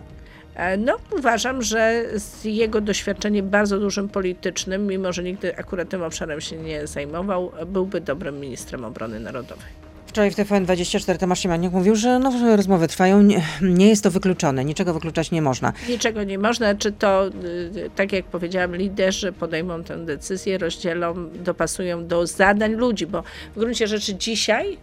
[0.54, 6.02] E, No, uważam, że z jego doświadczeniem bardzo dużym politycznym, mimo że nigdy akurat tym
[6.02, 9.87] obszarem się nie zajmował, byłby dobrym ministrem obrony narodowej.
[10.18, 14.64] Wczoraj w TVN24 Tomasz Siemaniak mówił, że no, rozmowy trwają, nie, nie jest to wykluczone,
[14.64, 15.72] niczego wykluczać nie można.
[15.88, 22.06] Niczego nie można, czy to, y, tak jak powiedziałam, liderzy podejmą tę decyzję, rozdzielą, dopasują
[22.06, 23.22] do zadań ludzi, bo
[23.56, 24.78] w gruncie rzeczy dzisiaj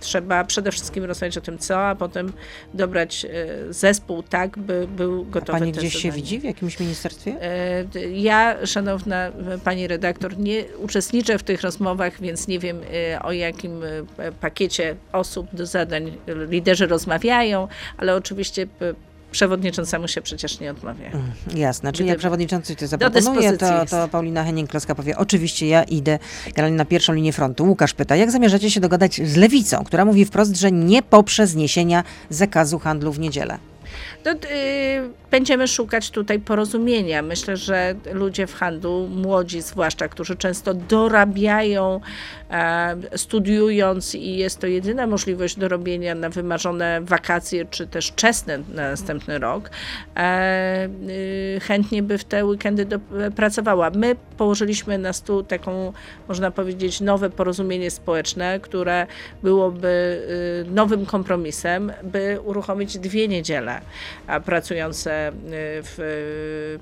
[0.00, 2.32] trzeba przede wszystkim rozmawiać o tym co, a potem
[2.74, 3.28] dobrać e,
[3.72, 6.14] zespół tak, by był A gotowy pani te gdzieś się zadania.
[6.16, 7.36] widzi w jakimś ministerstwie?
[7.42, 9.32] E, Ja, szanowna
[9.64, 12.80] pani redaktor, nie uczestniczę w tych rozmowach, więc nie wiem
[13.14, 13.82] e, o jakim
[14.18, 16.12] e, pakiecie osób do zadań
[16.48, 18.66] liderzy rozmawiają, ale oczywiście
[19.30, 21.10] przewodniczącemu się przecież nie odmawia.
[21.54, 24.08] Jasne, czyli Gdyby- jak przewodniczący to zaproponuje, to, to.
[24.08, 27.64] Paulina Henning-Kloska powie, oczywiście ja idę generalnie na pierwszą linię frontu.
[27.64, 32.04] Łukasz pyta, jak zamierzacie się dogadać z Lewicą, która mówi wprost, że nie poprze zniesienia
[32.30, 33.58] zakazu handlu w niedzielę?
[34.26, 37.22] Y, będziemy szukać tutaj porozumienia.
[37.22, 42.00] Myślę, że ludzie w handlu, młodzi zwłaszcza, którzy często dorabiają,
[42.50, 48.90] e, studiując i jest to jedyna możliwość dorobienia na wymarzone wakacje, czy też wczesne na
[48.90, 49.70] następny rok,
[50.16, 52.98] e, y, chętnie by w te weekendy do,
[53.36, 53.90] pracowała.
[53.90, 55.92] My położyliśmy na stół taką,
[56.28, 59.06] można powiedzieć, nowe porozumienie społeczne, które
[59.42, 60.22] byłoby
[60.68, 63.80] y, nowym kompromisem, by uruchomić dwie niedziele
[64.44, 65.32] pracujące y,
[65.82, 66.78] w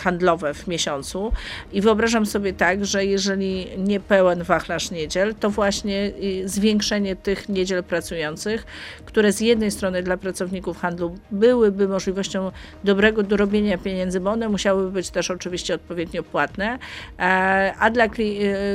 [0.00, 1.32] handlowe w miesiącu
[1.72, 7.48] i wyobrażam sobie tak, że jeżeli nie pełen wachlarz niedziel, to właśnie y, zwiększenie tych
[7.48, 8.66] niedziel pracujących,
[9.04, 12.52] które z jednej strony dla pracowników handlu byłyby możliwością
[12.84, 16.78] dobrego dorobienia pieniędzy, bo one musiałyby być też oczywiście odpowiednio płatne,
[17.18, 18.08] e, a dla e,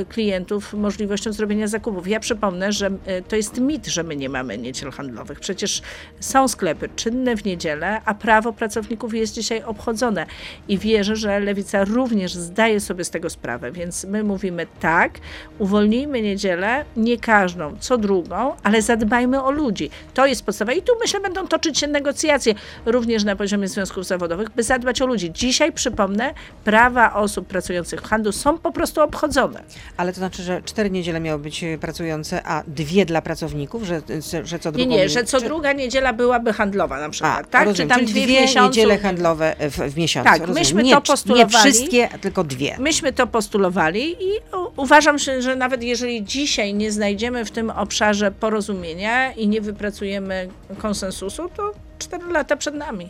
[0.08, 2.08] klientów możliwością zrobienia zakupów.
[2.08, 5.40] Ja przypomnę, że e, to jest mit, że my nie mamy niedziel handlowych.
[5.40, 5.82] Przecież
[6.20, 10.26] są sklepy czynne w niedzielę, a prawo pracowników jest dzisiaj obchodzone
[10.68, 15.12] i wierzę, że Lewica również zdaje sobie z tego sprawę, więc my mówimy tak,
[15.58, 19.90] uwolnijmy niedzielę, nie każdą, co drugą, ale zadbajmy o ludzi.
[20.14, 22.54] To jest podstawa i tu myślę będą toczyć się negocjacje
[22.86, 25.32] również na poziomie związków zawodowych, by zadbać o ludzi.
[25.32, 29.62] Dzisiaj, przypomnę, prawa osób pracujących w handlu są po prostu obchodzone.
[29.96, 34.02] Ale to znaczy, że cztery niedziele miały być e, pracujące, a dwie dla pracowników, że,
[34.44, 34.90] że co Nie, drugą...
[34.90, 37.66] nie, że co czy- druga niedziela byłaby handlowa na A, przykład, tak?
[37.66, 38.68] rozumiem, Czy tam czyli dwie, dwie miesiącu.
[38.68, 40.30] niedziele handlowe w, w miesiącu.
[40.30, 40.58] Tak, rozumiem.
[40.62, 41.70] myśmy nie, to cz- Nie postulowali.
[41.72, 42.76] wszystkie, tylko dwie.
[42.78, 44.30] Myśmy to postulowali i
[44.76, 50.48] uważam, że, że nawet jeżeli dzisiaj nie znajdziemy w tym obszarze porozumienia i nie wypracujemy
[50.78, 53.08] konsensusu, to cztery lata przed nami.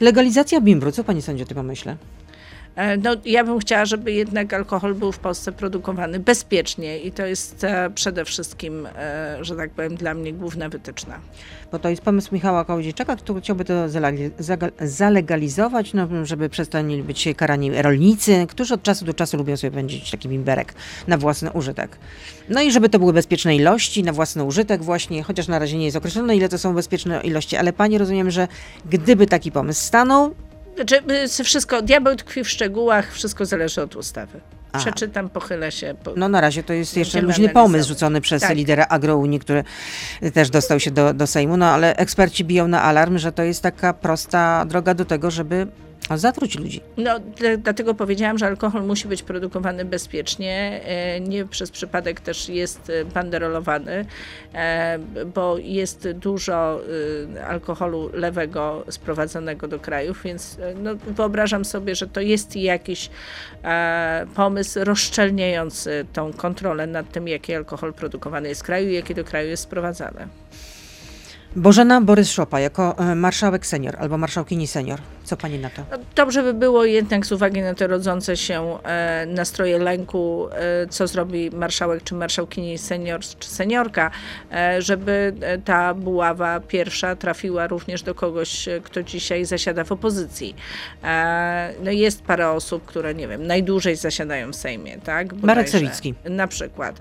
[0.00, 1.96] Legalizacja bimbru, co pani sądzi o tym pomyśle?
[2.76, 7.26] E, No, ja bym chciała, żeby jednak alkohol był w Polsce produkowany bezpiecznie i to
[7.26, 11.18] jest e, przede wszystkim, e, że tak powiem, dla mnie główna wytyczna.
[11.72, 13.74] Bo to jest pomysł Michała Kołodziejczaka, który chciałby to
[14.80, 20.10] zalegalizować, no, żeby przestali być karani rolnicy, którzy od czasu do czasu lubią sobie pędzić
[20.10, 20.74] taki bimberek
[21.06, 21.98] na własny użytek.
[22.48, 25.84] No i żeby to były bezpieczne ilości na własny użytek właśnie, chociaż na razie nie
[25.84, 28.48] jest określone, ile to są bezpieczne ilości, ale pani rozumiem, że
[28.90, 30.34] gdyby taki pomysł stanął,
[30.76, 31.02] Znaczy,
[31.40, 34.40] y, wszystko, diabeł tkwi w szczegółach, wszystko zależy od ustawy.
[34.72, 34.78] A.
[34.78, 35.94] Przeczytam, pochylę się.
[36.04, 36.12] Po...
[36.16, 38.56] No na razie to jest jeszcze luźny pomysł rzucony przez Tak.
[38.56, 39.64] lidera Agrounii, który
[40.34, 43.62] też dostał się do, do Sejmu, no ale eksperci biją na alarm, że to jest
[43.62, 45.66] taka prosta droga do tego, żeby
[46.16, 46.80] zatruć ludzi.
[46.96, 50.80] No, dla- dlatego powiedziałam, że alkohol musi być produkowany bezpiecznie.
[50.84, 54.04] e, Nie przez przypadek też jest e, banderolowany,
[54.54, 54.98] e,
[55.34, 56.80] bo jest dużo
[57.48, 63.10] alkoholu lewego sprowadzonego do krajów, więc no, wyobrażam sobie, że to jest jakiś
[64.34, 69.24] pomysł rozszczelniający tą kontrolę nad tym, jaki alkohol produkowany jest w kraju i jaki do
[69.24, 70.28] kraju jest sprowadzany.
[71.56, 75.00] Bożena Borys-Szopa jako e, marszałek senior albo marszałkini senior.
[75.24, 75.82] Co pani na to?
[76.16, 81.06] Dobrze by było jednak z uwagi na te rodzące się e, nastroje lęku, e, co
[81.06, 84.10] zrobi marszałek czy marszałkini senior czy seniorka,
[84.78, 85.34] żeby
[85.64, 90.56] ta buława pierwsza trafiła również do kogoś, kto dzisiaj zasiada w opozycji.
[91.84, 95.32] No jest parę osób, które nie wiem, najdłużej zasiadają w Sejmie, tak?
[95.32, 95.68] Marek.
[95.68, 96.14] Sawicki.
[96.24, 97.00] Na przykład.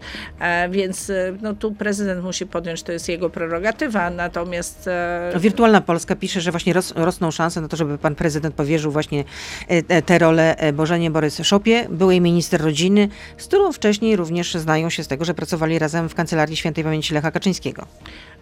[0.69, 4.38] Więc no, tu prezydent musi podjąć, to jest jego prerogatywa, natomiast
[4.87, 8.91] e, Wirtualna Polska pisze, że właśnie ros, rosną szanse na to, żeby pan prezydent powierzył
[8.91, 9.23] właśnie
[9.67, 15.03] e, tę rolę e, Bożenie Borys-Szopie, byłej minister rodziny, z którą wcześniej również znają się
[15.03, 17.85] z tego, że pracowali razem w kancelarii świętej pamięci Lecha Kaczyńskiego.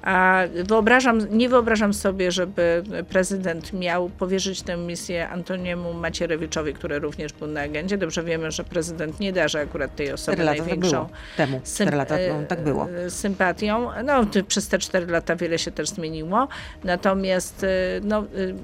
[0.08, 7.34] A wyobrażam, nie wyobrażam sobie, żeby prezydent miał powierzyć tę misję Antoniemu Macierewiczowi, który również
[7.34, 7.98] był na agendzie.
[7.98, 11.10] Dobrze wiemy, że prezydent nie darzy akurat tej osoby tak największą.
[11.38, 11.62] Temu.
[11.92, 12.90] Lata no, tak było.
[12.90, 13.90] e, sympatią.
[14.04, 16.48] No, przez te cztery lata wiele się też zmieniło.
[16.84, 17.68] Natomiast e,
[18.04, 18.24] no, e,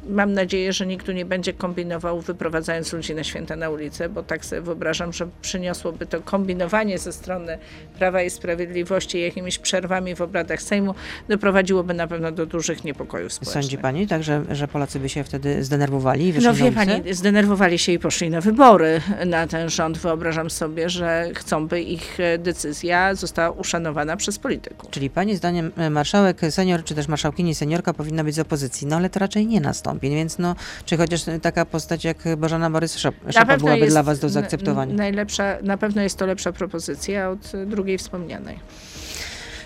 [0.09, 4.23] mam nadzieję, że nikt tu nie będzie kombinował, wyprowadzając ludzi na święta na ulicę, bo
[4.23, 7.57] tak sobie wyobrażam, że przyniosłoby to kombinowanie ze strony
[7.99, 10.95] Prawa i Sprawiedliwości jakimiś przerwami w obradach Sejmu,
[11.33, 13.63] doprowadziłoby na pewno do dużych niepokojów społecznych.
[13.63, 17.91] Sądzi pani, tak, że, Polacy by się wtedy zdenerwowali i No wie pani, zdenerwowali się
[17.91, 19.97] i poszli na wybory na ten rząd.
[19.97, 24.89] Wyobrażam sobie, że chcą, by ich decyzja została uszanowana przez polityków.
[24.91, 28.95] Czyli pani zdaniem e, marszałek senior, czy też marszałkini seniorka powinna być z opozycji, no
[28.95, 33.87] ale to raczej nie nastąpi, więc no, czy chociaż taka postać jak Bożena Borys-Szopa byłaby
[33.87, 34.93] dla was do zaakceptowania?
[34.93, 38.59] Najlepsza, na pewno jest to lepsza propozycja od drugiej wspomnianej.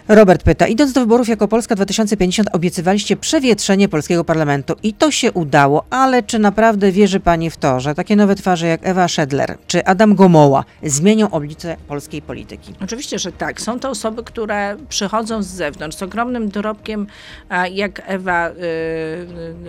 [0.08, 5.32] Robert pyta, idąc do wyborów jako Polska 2050 obiecywaliście przewietrzenie polskiego parlamentu i to się
[5.32, 9.58] udało, ale czy naprawdę wierzy pani w to, że takie nowe twarze jak Ewa Szedler
[9.68, 12.74] czy Adam Gomoła zmienią oblicze polskiej polityki?
[12.84, 13.62] Oczywiście, że tak.
[13.62, 17.08] Są to osoby, które przychodzą z zewnątrz z ogromnym dorobkiem,
[17.50, 18.54] a jak Ewa y,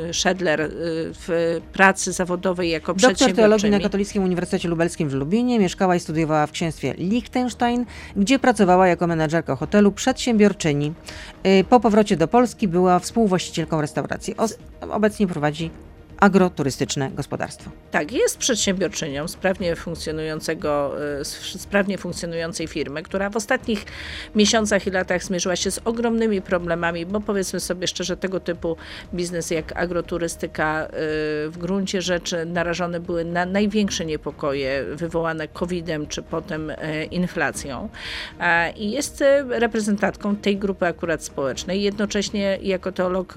[0.09, 0.71] y, Szedler y,
[1.15, 3.81] w pracy zawodowej jako Doktor teologii na.
[3.81, 9.57] Katolickim Uniwersytecie Lubelskim w Lubinie, mieszkała i studiowała w księstwie Liechtenstein, gdzie pracowała jako menedżerka
[9.57, 9.93] hotelu,
[10.29, 10.93] przedsiębiorczyni.
[11.47, 14.37] Y, Po powrocie do Polski była współwłaścicielką restauracji.
[14.37, 15.71] Os- Obecnie prowadzi
[16.21, 17.71] agroturystyczne gospodarstwo.
[17.91, 21.25] Tak, jest przedsiębiorczynią sprawnie funkcjonującego, y,
[21.59, 23.85] sprawnie funkcjonującej firmy, która w ostatnich
[24.35, 28.77] miesiącach i latach zmierzyła się z ogromnymi problemami, bo powiedzmy sobie szczerze, tego typu
[29.15, 30.89] biznes jak agroturystyka y,
[31.51, 37.89] w gruncie rzeczy narażone były na największe niepokoje wywołane COVID-em czy potem e, inflacją.
[38.77, 41.83] I jest reprezentantką tej grupy akurat społecznej.
[41.83, 43.35] Jednocześnie jako teolog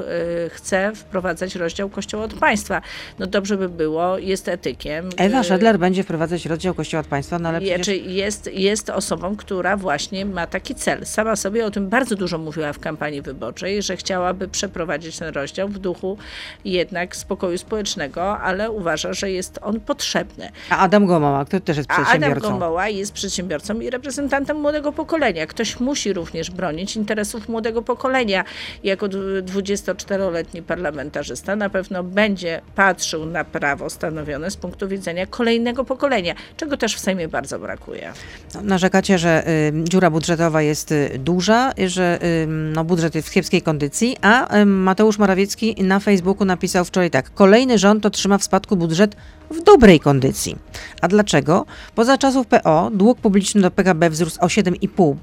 [0.49, 2.70] chce wprowadzać rozdział Kościoła od państwa.
[3.19, 5.09] No dobrze by było, jest etykiem.
[5.17, 7.87] Ewa E, Szedler będzie wprowadzać rozdział Kościoła od państwa, no ale przecież...
[8.05, 11.05] jest, jest osobą, która właśnie ma taki cel.
[11.05, 15.67] Sama sobie o tym bardzo dużo mówiła w kampanii wyborczej, że chciałaby przeprowadzić ten rozdział
[15.67, 16.17] w duchu
[16.65, 20.51] jednak spokoju społecznego, ale uważa, że jest on potrzebny.
[20.69, 22.49] A Adam Gomoła, który też jest A Adam przedsiębiorcą.
[22.49, 25.45] Gomoła jest przedsiębiorcą i reprezentantem młodego pokolenia.
[25.47, 28.43] Ktoś musi również bronić interesów młodego pokolenia.
[28.83, 35.85] Jako dwu- 24-letni parlamentarzysta na pewno będzie patrzył na prawo stanowione z punktu widzenia kolejnego
[35.85, 38.13] pokolenia, czego też w Sejmie bardzo brakuje.
[38.55, 43.31] No, Narzekacie, że y, dziura budżetowa jest y, duża, że y, no, budżet jest w
[43.31, 47.33] kiepskiej kondycji, a Mateusz Morawiecki na Facebooku napisał wczoraj tak.
[47.33, 49.15] Kolejny rząd otrzyma w spadku budżet
[49.51, 50.57] w dobrej kondycji.
[51.01, 51.65] A dlaczego?
[51.95, 55.15] Poza czasów PO dług publiczny do PKB wzrósł o 7,5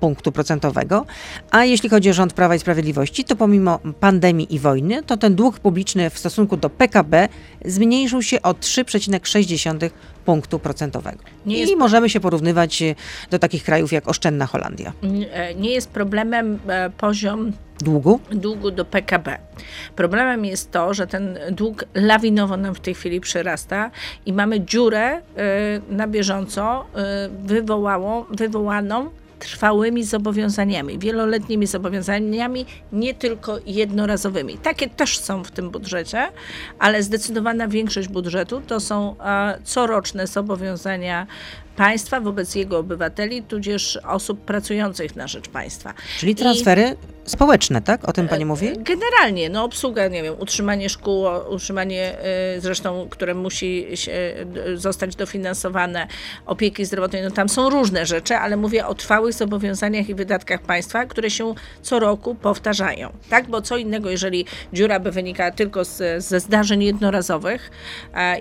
[0.00, 1.06] punktu procentowego,
[1.50, 5.34] a jeśli chodzi o rząd Prawa i Sprawiedliwości, to pomimo pandemii i wojny, to ten
[5.34, 7.28] dług publiczny w stosunku do PKB
[7.64, 9.90] zmniejszył się o 3,6
[10.24, 11.18] punktu procentowego.
[11.46, 12.94] Nie I jest- możemy się porównywać e,
[13.30, 14.92] do takich krajów jak oszczędna Holandia.
[15.32, 18.20] E, Nie jest problemem e, poziom Długu?
[18.30, 19.38] długu do PKB.
[19.96, 23.90] Problemem jest to, że ten dług lawinowo nam w tej chwili przyrasta
[24.26, 25.22] i mamy dziurę
[25.90, 26.84] na bieżąco
[27.44, 34.58] wywołało, wywołaną trwałymi zobowiązaniami, wieloletnimi zobowiązaniami, nie tylko jednorazowymi.
[34.58, 36.28] Takie też są w tym budżecie,
[36.78, 39.16] ale zdecydowana większość budżetu to są
[39.64, 41.26] coroczne zobowiązania
[41.76, 45.94] państwa wobec jego obywateli, tudzież osób pracujących na rzecz państwa.
[46.18, 48.08] Czyli I- transfery społeczne, tak?
[48.08, 48.72] O tym pani mówi?
[48.78, 52.16] Generalnie, no obsługa, nie wiem, utrzymanie szkół, utrzymanie
[52.56, 54.12] y, zresztą, które musi się,
[54.66, 56.06] y, zostać dofinansowane,
[56.46, 61.04] opieki zdrowotnej, no tam są różne rzeczy, ale mówię o trwałych zobowiązaniach i wydatkach państwa,
[61.06, 63.48] które się co roku powtarzają, tak?
[63.48, 67.70] Bo co innego, jeżeli dziura by wynikała tylko z, ze zdarzeń jednorazowych,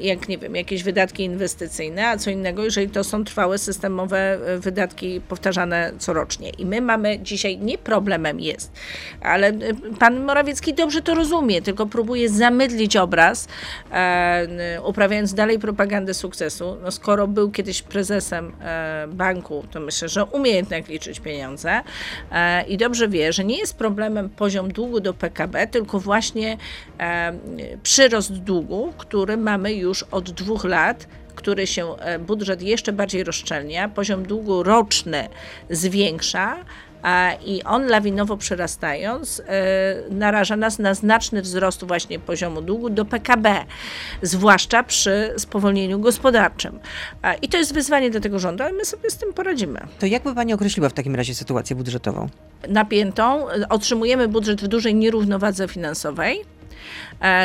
[0.01, 4.59] jak, nie wiem, jakieś wydatki inwestycyjne, a co innego, jeżeli to są długotrwałe, systemowe e,
[4.59, 6.49] wydatki powtarzane corocznie.
[6.49, 8.71] I my mamy dzisiaj, nie problemem jest,
[9.21, 9.53] ale e,
[9.99, 13.47] pan Morawiecki dobrze to rozumie, tylko próbuje zamydlić obraz,
[13.91, 16.77] e, uprawiając dalej propagandę sukcesu.
[16.83, 21.81] No, skoro był kiedyś prezesem e, banku, to myślę, że umie jednak liczyć pieniądze
[22.31, 26.57] e, i dobrze wie, że nie jest problemem poziom długu do PKB, tylko właśnie
[26.99, 27.33] e,
[27.83, 31.07] przyrost długu, który mamy już od dwóch lat
[31.45, 35.29] który się e, budżet jeszcze bardziej rozszczelnia, poziom długu roczny
[35.69, 36.57] zwiększa,
[37.45, 39.43] i on lawinowo przyrastając e,
[40.09, 43.65] naraża nas na znaczny wzrost właśnie poziomu długu do PKB,
[44.21, 46.79] zwłaszcza przy spowolnieniu gospodarczym.
[47.41, 49.79] I to jest wyzwanie dla tego rządu, ale my sobie z tym poradzimy.
[49.99, 52.29] To jak by Pani określiła w takim razie sytuację budżetową?
[52.67, 53.47] Napiętą.
[53.69, 56.45] Otrzymujemy budżet w dużej nierównowadze finansowej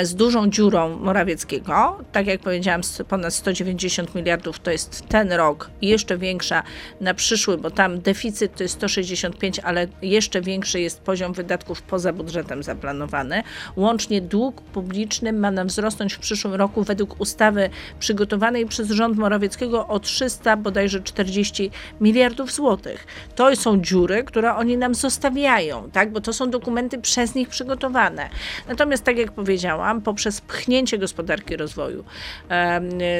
[0.02, 1.98] z dużą dziurą Morawieckiego.
[2.12, 6.62] Tak jak powiedziałam, ponad 190 miliardów to jest ten rok, jeszcze większa
[7.00, 12.12] na przyszły, bo tam deficyt to jest 165, ale jeszcze większy jest poziom wydatków poza
[12.12, 13.42] budżetem zaplanowany.
[13.76, 19.86] Łącznie dług publiczny ma nam wzrosnąć w przyszłym roku według ustawy przygotowanej przez rząd Morawieckiego
[19.86, 23.06] o 300 bodajże 40 miliardów złotych.
[23.34, 26.12] To są dziury, które oni nam zostawiają, tak?
[26.12, 28.28] bo to są dokumenty przez nich przygotowane.
[28.68, 32.04] Natomiast tak jak powiedziałam, powiedziałam, poprzez pchnięcie gospodarki rozwoju,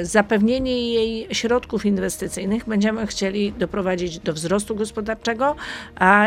[0.03, 5.57] zapewnienie jej środków inwestycyjnych, będziemy chcieli doprowadzić do wzrostu gospodarczego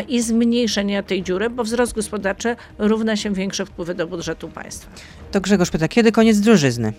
[0.08, 4.92] i zmniejszenia tej dziury, bo wzrost gospodarczy równa się większe wpływy do budżetu państwa.
[5.32, 6.94] To Grzegorz pyta, kiedy koniec drożyzny?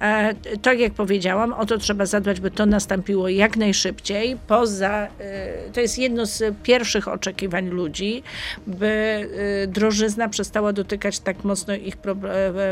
[0.00, 4.36] E, tak jak powiedziałam, o to trzeba zadbać, by to nastąpiło jak najszybciej.
[4.46, 8.22] Poza, e, to jest jedno z pierwszych oczekiwań ludzi,
[8.66, 11.96] by e, drożyzna przestała dotykać tak mocno ich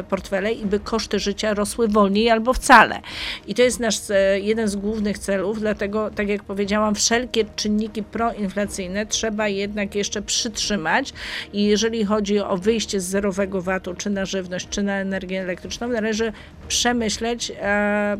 [0.08, 3.00] portfele i by koszty życia rosły wolniej albo wcale.
[3.46, 3.96] I to jest nasz
[4.42, 11.12] jeden z głównych celów, dlatego, tak jak powiedziałam, wszelkie czynniki proinflacyjne trzeba jednak jeszcze przytrzymać
[11.52, 15.88] i jeżeli chodzi o wyjście z zerowego VAT-u, czy na żywność, czy na energię elektryczną,
[15.88, 16.32] należy
[16.68, 18.16] przemyśleć, przemyśleć e,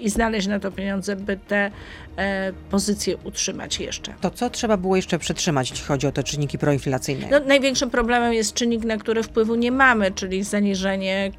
[0.00, 1.70] i znaleźć na to pieniądze, by te
[2.16, 4.14] e, pozycje utrzymać jeszcze.
[4.20, 7.28] To co trzeba było jeszcze przetrzymać, jeśli chodzi o te czynniki proinflacyjne?
[7.30, 11.32] No, największym problemem jest czynnik, na który wpływu nie mamy, czyli zaniżenie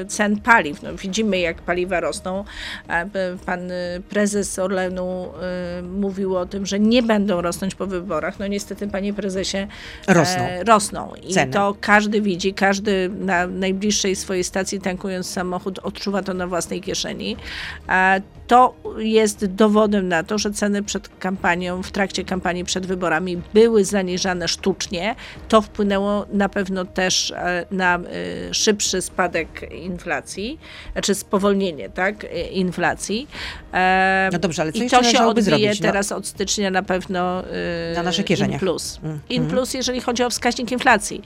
[0.00, 0.82] e, cen paliw.
[0.82, 2.44] No, widzimy, jak paliwa rosną.
[3.46, 3.60] Pan
[4.08, 5.28] prezes Orlenu
[5.82, 8.38] mówił o tym, że nie będą rosnąć po wyborach.
[8.38, 9.66] No niestety, panie prezesie,
[10.08, 10.42] rosną.
[10.66, 11.12] rosną.
[11.22, 11.52] I Ceny.
[11.52, 17.36] to każdy widzi, każdy na najbliższej swojej stacji tankując samochód odczuwa to na własnej kieszeni.
[18.46, 23.84] To jest dowodem na to, że ceny przed kampanią, w trakcie kampanii przed wyborami były
[23.84, 25.14] zaniżane sztucznie.
[25.48, 30.58] To wpłynęło na pewno też e, na e, szybszy spadek inflacji,
[30.92, 33.28] znaczy spowolnienie tak, e, inflacji.
[34.32, 35.80] No dobrze, ale co I to się odbije zrobić?
[35.80, 37.42] No, teraz od stycznia na pewno
[37.94, 38.54] na nasze kieszenie.
[38.54, 39.00] In plus.
[39.02, 39.20] Mm.
[39.28, 39.54] In mm.
[39.54, 41.22] plus, jeżeli chodzi o wskaźnik inflacji.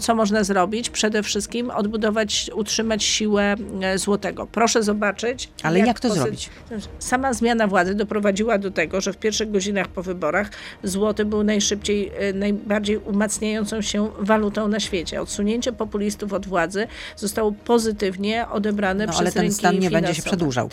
[0.00, 0.90] Co można zrobić?
[0.90, 3.54] Przede wszystkim odbudować, utrzymać siłę
[3.96, 4.46] złotego.
[4.46, 5.48] Proszę zobaczyć.
[5.62, 6.50] Ale jak, jak to zrobić?
[6.98, 10.50] Sama zmiana władzy doprowadziła do tego, że w pierwszych godzinach po wyborach
[10.82, 15.20] złoty był najszybciej, e, najbardziej umacniającą się walutą na świecie.
[15.20, 20.02] Odsunięcie populistów od władzy zostało pozytywnie odebrane no, przez ale ten stan nie finansowe.
[20.02, 20.68] będzie się przedłużał.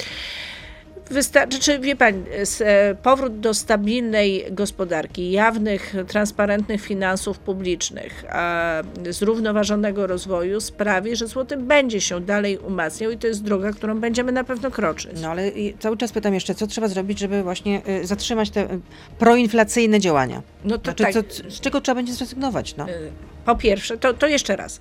[1.11, 2.23] Wystarczy, czy wie pani,
[2.61, 8.25] e, powrót do stabilnej gospodarki, jawnych, transparentnych finansów publicznych,
[9.09, 14.31] zrównoważonego rozwoju sprawi, że złoty będzie się dalej umacniał i to jest droga, którą będziemy
[14.31, 15.11] na pewno kroczyć.
[15.21, 18.79] No ale cały czas pytam jeszcze, co trzeba zrobić, żeby właśnie y, zatrzymać te y,
[19.19, 20.41] proinflacyjne działania?
[20.65, 21.13] No to znaczy, tak.
[21.13, 22.75] Co, z czego trzeba będzie zrezygnować?
[22.75, 22.85] No?
[23.45, 24.79] Po pierwsze, to, to jeszcze raz.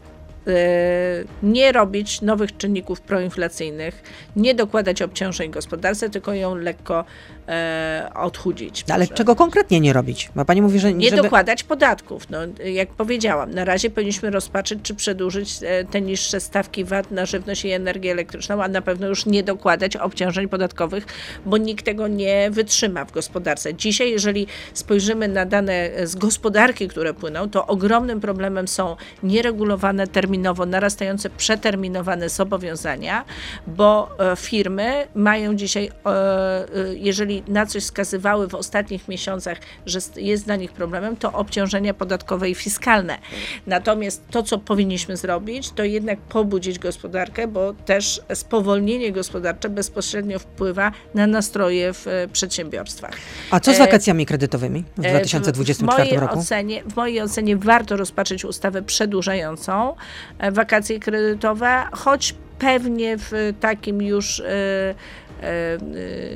[0.48, 4.02] Y, nie robić nowych czynników proinflacyjnych,
[4.36, 7.04] nie dokładać obciążeń gospodarce, tylko ją lekko
[7.48, 8.84] e, odchudzić.
[8.88, 10.30] No, ale czego konkretnie nie robić?
[10.34, 11.22] Bo pani mówi, że nie żeby...
[11.22, 12.30] dokładać podatków.
[12.30, 17.26] No, jak powiedziałam, na razie powinniśmy rozpatrzeć, czy przedłużyć e, te niższe stawki VAT na
[17.26, 21.06] żywność i energię elektryczną, a na pewno już nie dokładać obciążeń podatkowych,
[21.46, 23.74] bo nikt tego nie wytrzyma w gospodarce.
[23.74, 30.66] Dzisiaj, jeżeli spojrzymy na dane z gospodarki, które płyną, to ogromnym problemem są nieregulowane terminowo
[30.66, 33.24] narastające przeterminowane zobowiązania,
[33.66, 36.94] bo e, firmy mają dzisiaj, e, e,
[37.32, 42.50] jeżeli na coś wskazywały w ostatnich miesiącach, że jest dla nich problemem, to obciążenia podatkowe
[42.50, 43.18] i fiskalne.
[43.66, 50.92] Natomiast to, co powinniśmy zrobić, to jednak pobudzić gospodarkę, bo też spowolnienie gospodarcze bezpośrednio wpływa
[51.14, 53.16] na nastroje w przedsiębiorstwach.
[53.50, 56.38] A co z wakacjami kredytowymi w 2024 w roku?
[56.38, 59.94] Ocenie, w mojej ocenie warto rozpatrzeć ustawę przedłużającą,
[60.38, 64.44] E, wakacje kredytowe, choć pewnie w takim już e,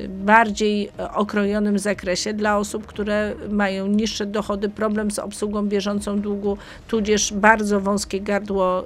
[0.09, 6.57] bardziej okrojonym zakresie dla osób, które mają niższe dochody, problem z obsługą bieżącą długu,
[6.87, 8.83] tudzież bardzo wąskie gardło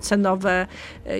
[0.00, 0.66] cenowe,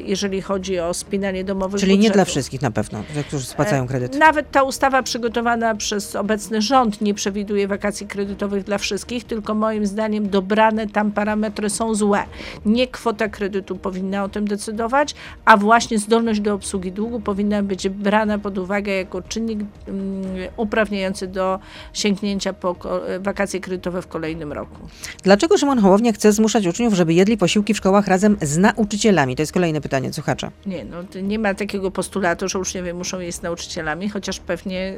[0.04, 2.10] jeżeli chodzi o spinanie domowych Czyli budżetów.
[2.10, 4.18] nie dla wszystkich na pewno, którzy spłacają kredyt.
[4.18, 9.86] Nawet ta ustawa przygotowana przez obecny rząd nie przewiduje wakacji kredytowych dla wszystkich, tylko moim
[9.86, 12.22] zdaniem dobrane tam parametry są złe.
[12.66, 17.88] Nie kwota kredytu powinna o tym decydować, a właśnie zdolność do obsługi długu powinna być
[17.88, 20.22] brana pod uwagę jako czynnik um,
[20.56, 21.58] uprawniający do
[21.92, 22.76] sięgnięcia po
[23.20, 24.76] wakacje kredytowe w kolejnym roku.
[25.22, 29.36] Dlaczego Szymon Hołownia chce zmuszać uczniów, żeby jedli posiłki w szkołach razem z nauczycielami?
[29.36, 30.50] To jest kolejne pytanie słuchacza.
[30.66, 34.94] Nie, no, nie ma takiego postulatu, że uczniowie muszą jeść z nauczycielami, chociaż pewnie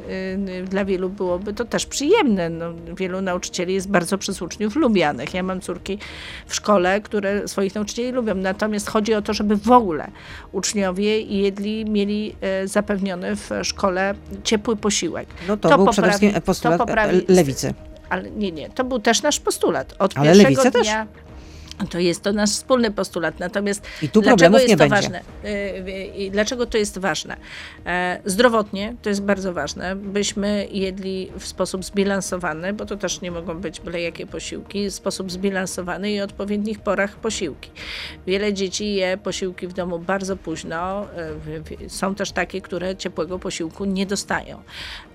[0.59, 2.49] y, dla wielu byłoby to też przyjemne.
[2.49, 2.65] No,
[2.97, 5.33] wielu nauczycieli jest bardzo przez uczniów lubianych.
[5.33, 5.97] Ja mam córki
[6.47, 8.35] w szkole, które swoich nauczycieli lubią.
[8.35, 10.11] Natomiast chodzi o to, żeby w ogóle
[10.51, 12.67] uczniowie jedli, mieli e,
[13.21, 14.13] zapewniony w szkole
[14.43, 15.27] ciepły posiłek.
[15.47, 17.73] No to, to był poprawi, przede wszystkim postulat poprawi, lewicy.
[18.09, 19.95] Ale nie, nie, to był też nasz postulat.
[19.99, 20.87] Od Ale lewica też?
[21.89, 23.39] To jest to nasz wspólny postulat.
[23.39, 24.95] Natomiast I tu dlaczego jest nie to będzie.
[24.95, 25.21] ważne?
[25.45, 27.37] Y, I dlaczego to jest ważne?
[27.85, 33.31] E, zdrowotnie to jest bardzo ważne, byśmy jedli w sposób zbilansowany, bo to też nie
[33.31, 37.69] mogą być byle jakie posiłki, w sposób zbilansowany i odpowiednich porach posiłki.
[38.27, 41.07] Wiele dzieci je posiłki w domu bardzo późno.
[41.85, 44.61] E, są też takie, które ciepłego posiłku nie dostają.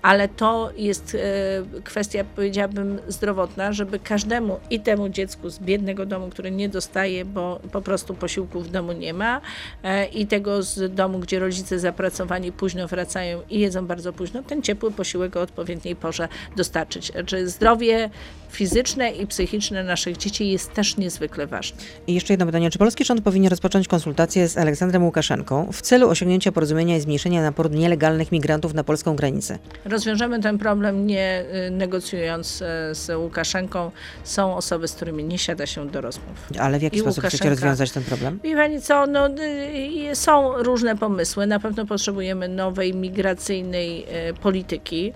[0.01, 6.29] Ale to jest e, kwestia, powiedziałabym, zdrowotna, żeby każdemu i temu dziecku z biednego domu,
[6.29, 9.41] który nie dostaje, bo po prostu posiłku w domu nie ma
[9.83, 14.61] e, i tego z domu, gdzie rodzice zapracowani późno wracają i jedzą bardzo późno, ten
[14.61, 17.11] ciepły posiłek o odpowiedniej porze dostarczyć.
[17.25, 18.09] Czy zdrowie
[18.49, 21.77] fizyczne i psychiczne naszych dzieci jest też niezwykle ważne.
[22.07, 22.69] I jeszcze jedno pytanie.
[22.69, 27.41] Czy polski rząd powinien rozpocząć konsultacje z Aleksandrem Łukaszenką w celu osiągnięcia porozumienia i zmniejszenia
[27.41, 29.59] naporu nielegalnych migrantów na polską granicę?
[29.85, 33.91] Rozwiążemy ten problem nie y, negocjując y, z Łukaszenką.
[34.23, 36.49] Są osoby, z którymi nie siada się do rozmów.
[36.59, 38.39] Ale w jaki I sposób Łukaszenka, chcecie rozwiązać ten problem?
[38.43, 41.47] Wie pani co, no, y, są różne pomysły.
[41.47, 44.05] Na pewno potrzebujemy nowej migracyjnej
[44.41, 45.13] polityki.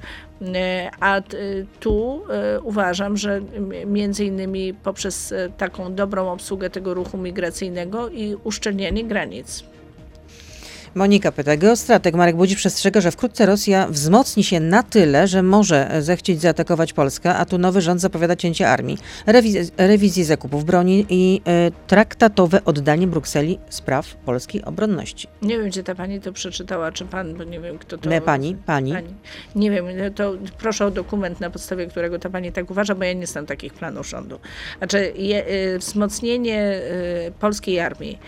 [1.00, 1.22] A
[1.80, 2.22] tu
[2.64, 3.42] uważam, że
[3.86, 9.64] między innymi poprzez taką dobrą obsługę tego ruchu migracyjnego i uszczelnianie granic.
[10.96, 15.92] Monika pyta, geostrateg Marek Budzi przestrzega, że wkrótce Rosja wzmocni się na tyle, że może
[16.00, 21.42] zechcieć zaatakować Polskę, a tu nowy rząd zapowiada cięcie armii, rewiz rewizję zakupów broni i
[21.68, 25.28] y, traktatowe oddanie Brukseli spraw polskiej obronności.
[25.42, 28.10] Nie wiem, gdzie ta pani to przeczytała, czy pan, bo nie wiem, kto to...
[28.10, 28.94] Nie, pani, pani.
[28.94, 29.14] pani.
[29.56, 29.86] Nie wiem,
[30.16, 33.46] to proszę o dokument, na podstawie którego ta pani tak uważa, bo ja nie znam
[33.46, 34.40] takich planów rządu.
[34.78, 36.82] Znaczy, je, y, wzmocnienie
[37.28, 38.20] y, polskiej armii,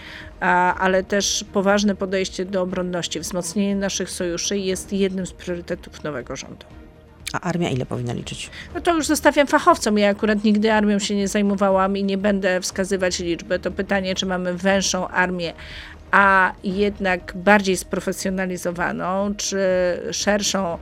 [0.44, 6.36] a, ale też poważne podejście do obronności, wzmocnienie naszych sojuszy jest jednym z priorytetów nowego
[6.36, 6.66] rządu.
[7.34, 8.50] A armia ile powinna liczyć?
[8.76, 9.98] No to już zostawiam fachowcom.
[9.98, 13.60] Ja akurat nigdy armią się nie zajmowałam i nie będę wskazywać liczby.
[13.60, 15.54] To pytanie, czy mamy węższą armię,
[16.12, 19.60] a jednak bardziej sprofesjonalizowaną, czy
[20.12, 20.78] szerszą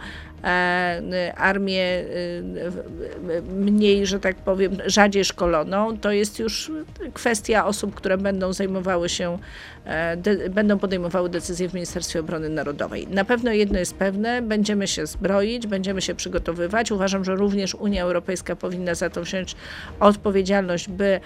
[1.37, 6.71] armię e, mniej, że tak powiem, rzadziej szkoloną, to jest już
[7.13, 9.37] kwestia osób, które będą zajmowały się,
[9.80, 9.80] e,
[10.17, 13.07] de, będą podejmowały decyzje w Ministerstwie Obrony Narodowej.
[13.07, 16.91] Na pewno jedno jest pewne, będziemy się zbroić, będziemy się przygotowywać.
[16.91, 19.55] Uważam, że również Unia Europejska powinna za to wziąć
[19.99, 21.19] odpowiedzialność, by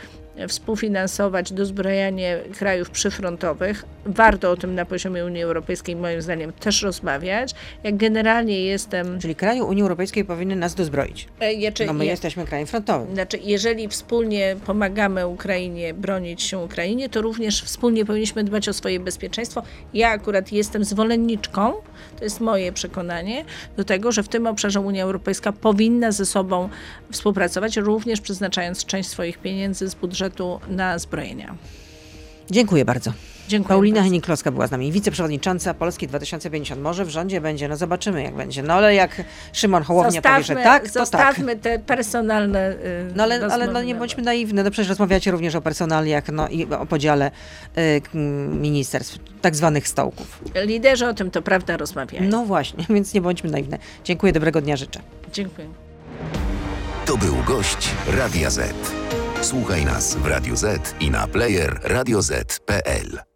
[0.47, 3.85] współfinansować dozbrojanie krajów przyfrontowych.
[4.05, 7.55] Warto o tym na poziomie Unii Europejskiej moim zdaniem też rozmawiać.
[7.83, 9.19] Jak generalnie jestem...
[9.19, 11.27] Czyli kraje Unii Europejskiej powinny nas dozbroić.
[11.39, 12.11] E, no my je...
[12.11, 13.13] jesteśmy krajem frontowym.
[13.13, 18.99] Znaczy, jeżeli wspólnie pomagamy Ukrainie bronić się Ukrainie, to również wspólnie powinniśmy dbać o swoje
[18.99, 19.63] bezpieczeństwo.
[19.93, 21.73] Ja akurat jestem zwolenniczką,
[22.17, 23.45] to jest moje przekonanie,
[23.77, 26.69] do tego, że w tym obszarze Unia Europejska powinna ze sobą
[27.11, 31.55] współpracować, również przeznaczając część swoich pieniędzy z budżetu na zbrojenia.
[32.51, 33.13] Dziękuję bardzo.
[33.47, 36.81] Dziękuję Paulina Henik-Kloska była z nami, wiceprzewodnicząca Polski 2050.
[36.81, 38.63] Może w rządzie będzie, no zobaczymy jak będzie.
[38.63, 39.21] No ale jak
[39.53, 40.93] Szymon Hołownia zostawmy, powie, że tak, to tak.
[40.93, 41.63] Zostawmy tak.
[41.63, 45.61] te personalne yy, No ale, ale no, nie bądźmy naiwni, no przecież rozmawiacie również o
[45.61, 47.31] personaliach no, i o podziale
[47.75, 48.19] yy,
[48.49, 50.41] ministerstw, tak zwanych stołków.
[50.65, 52.29] Liderzy o tym to prawda rozmawiają.
[52.29, 53.77] No właśnie, więc nie bądźmy naiwne.
[54.03, 54.99] Dziękuję, dobrego dnia życzę.
[55.33, 55.67] Dziękuję.
[57.05, 58.75] To był gość Radia Z.
[59.41, 63.34] Słuchaj nas w Radio Z i na player radioz.pl.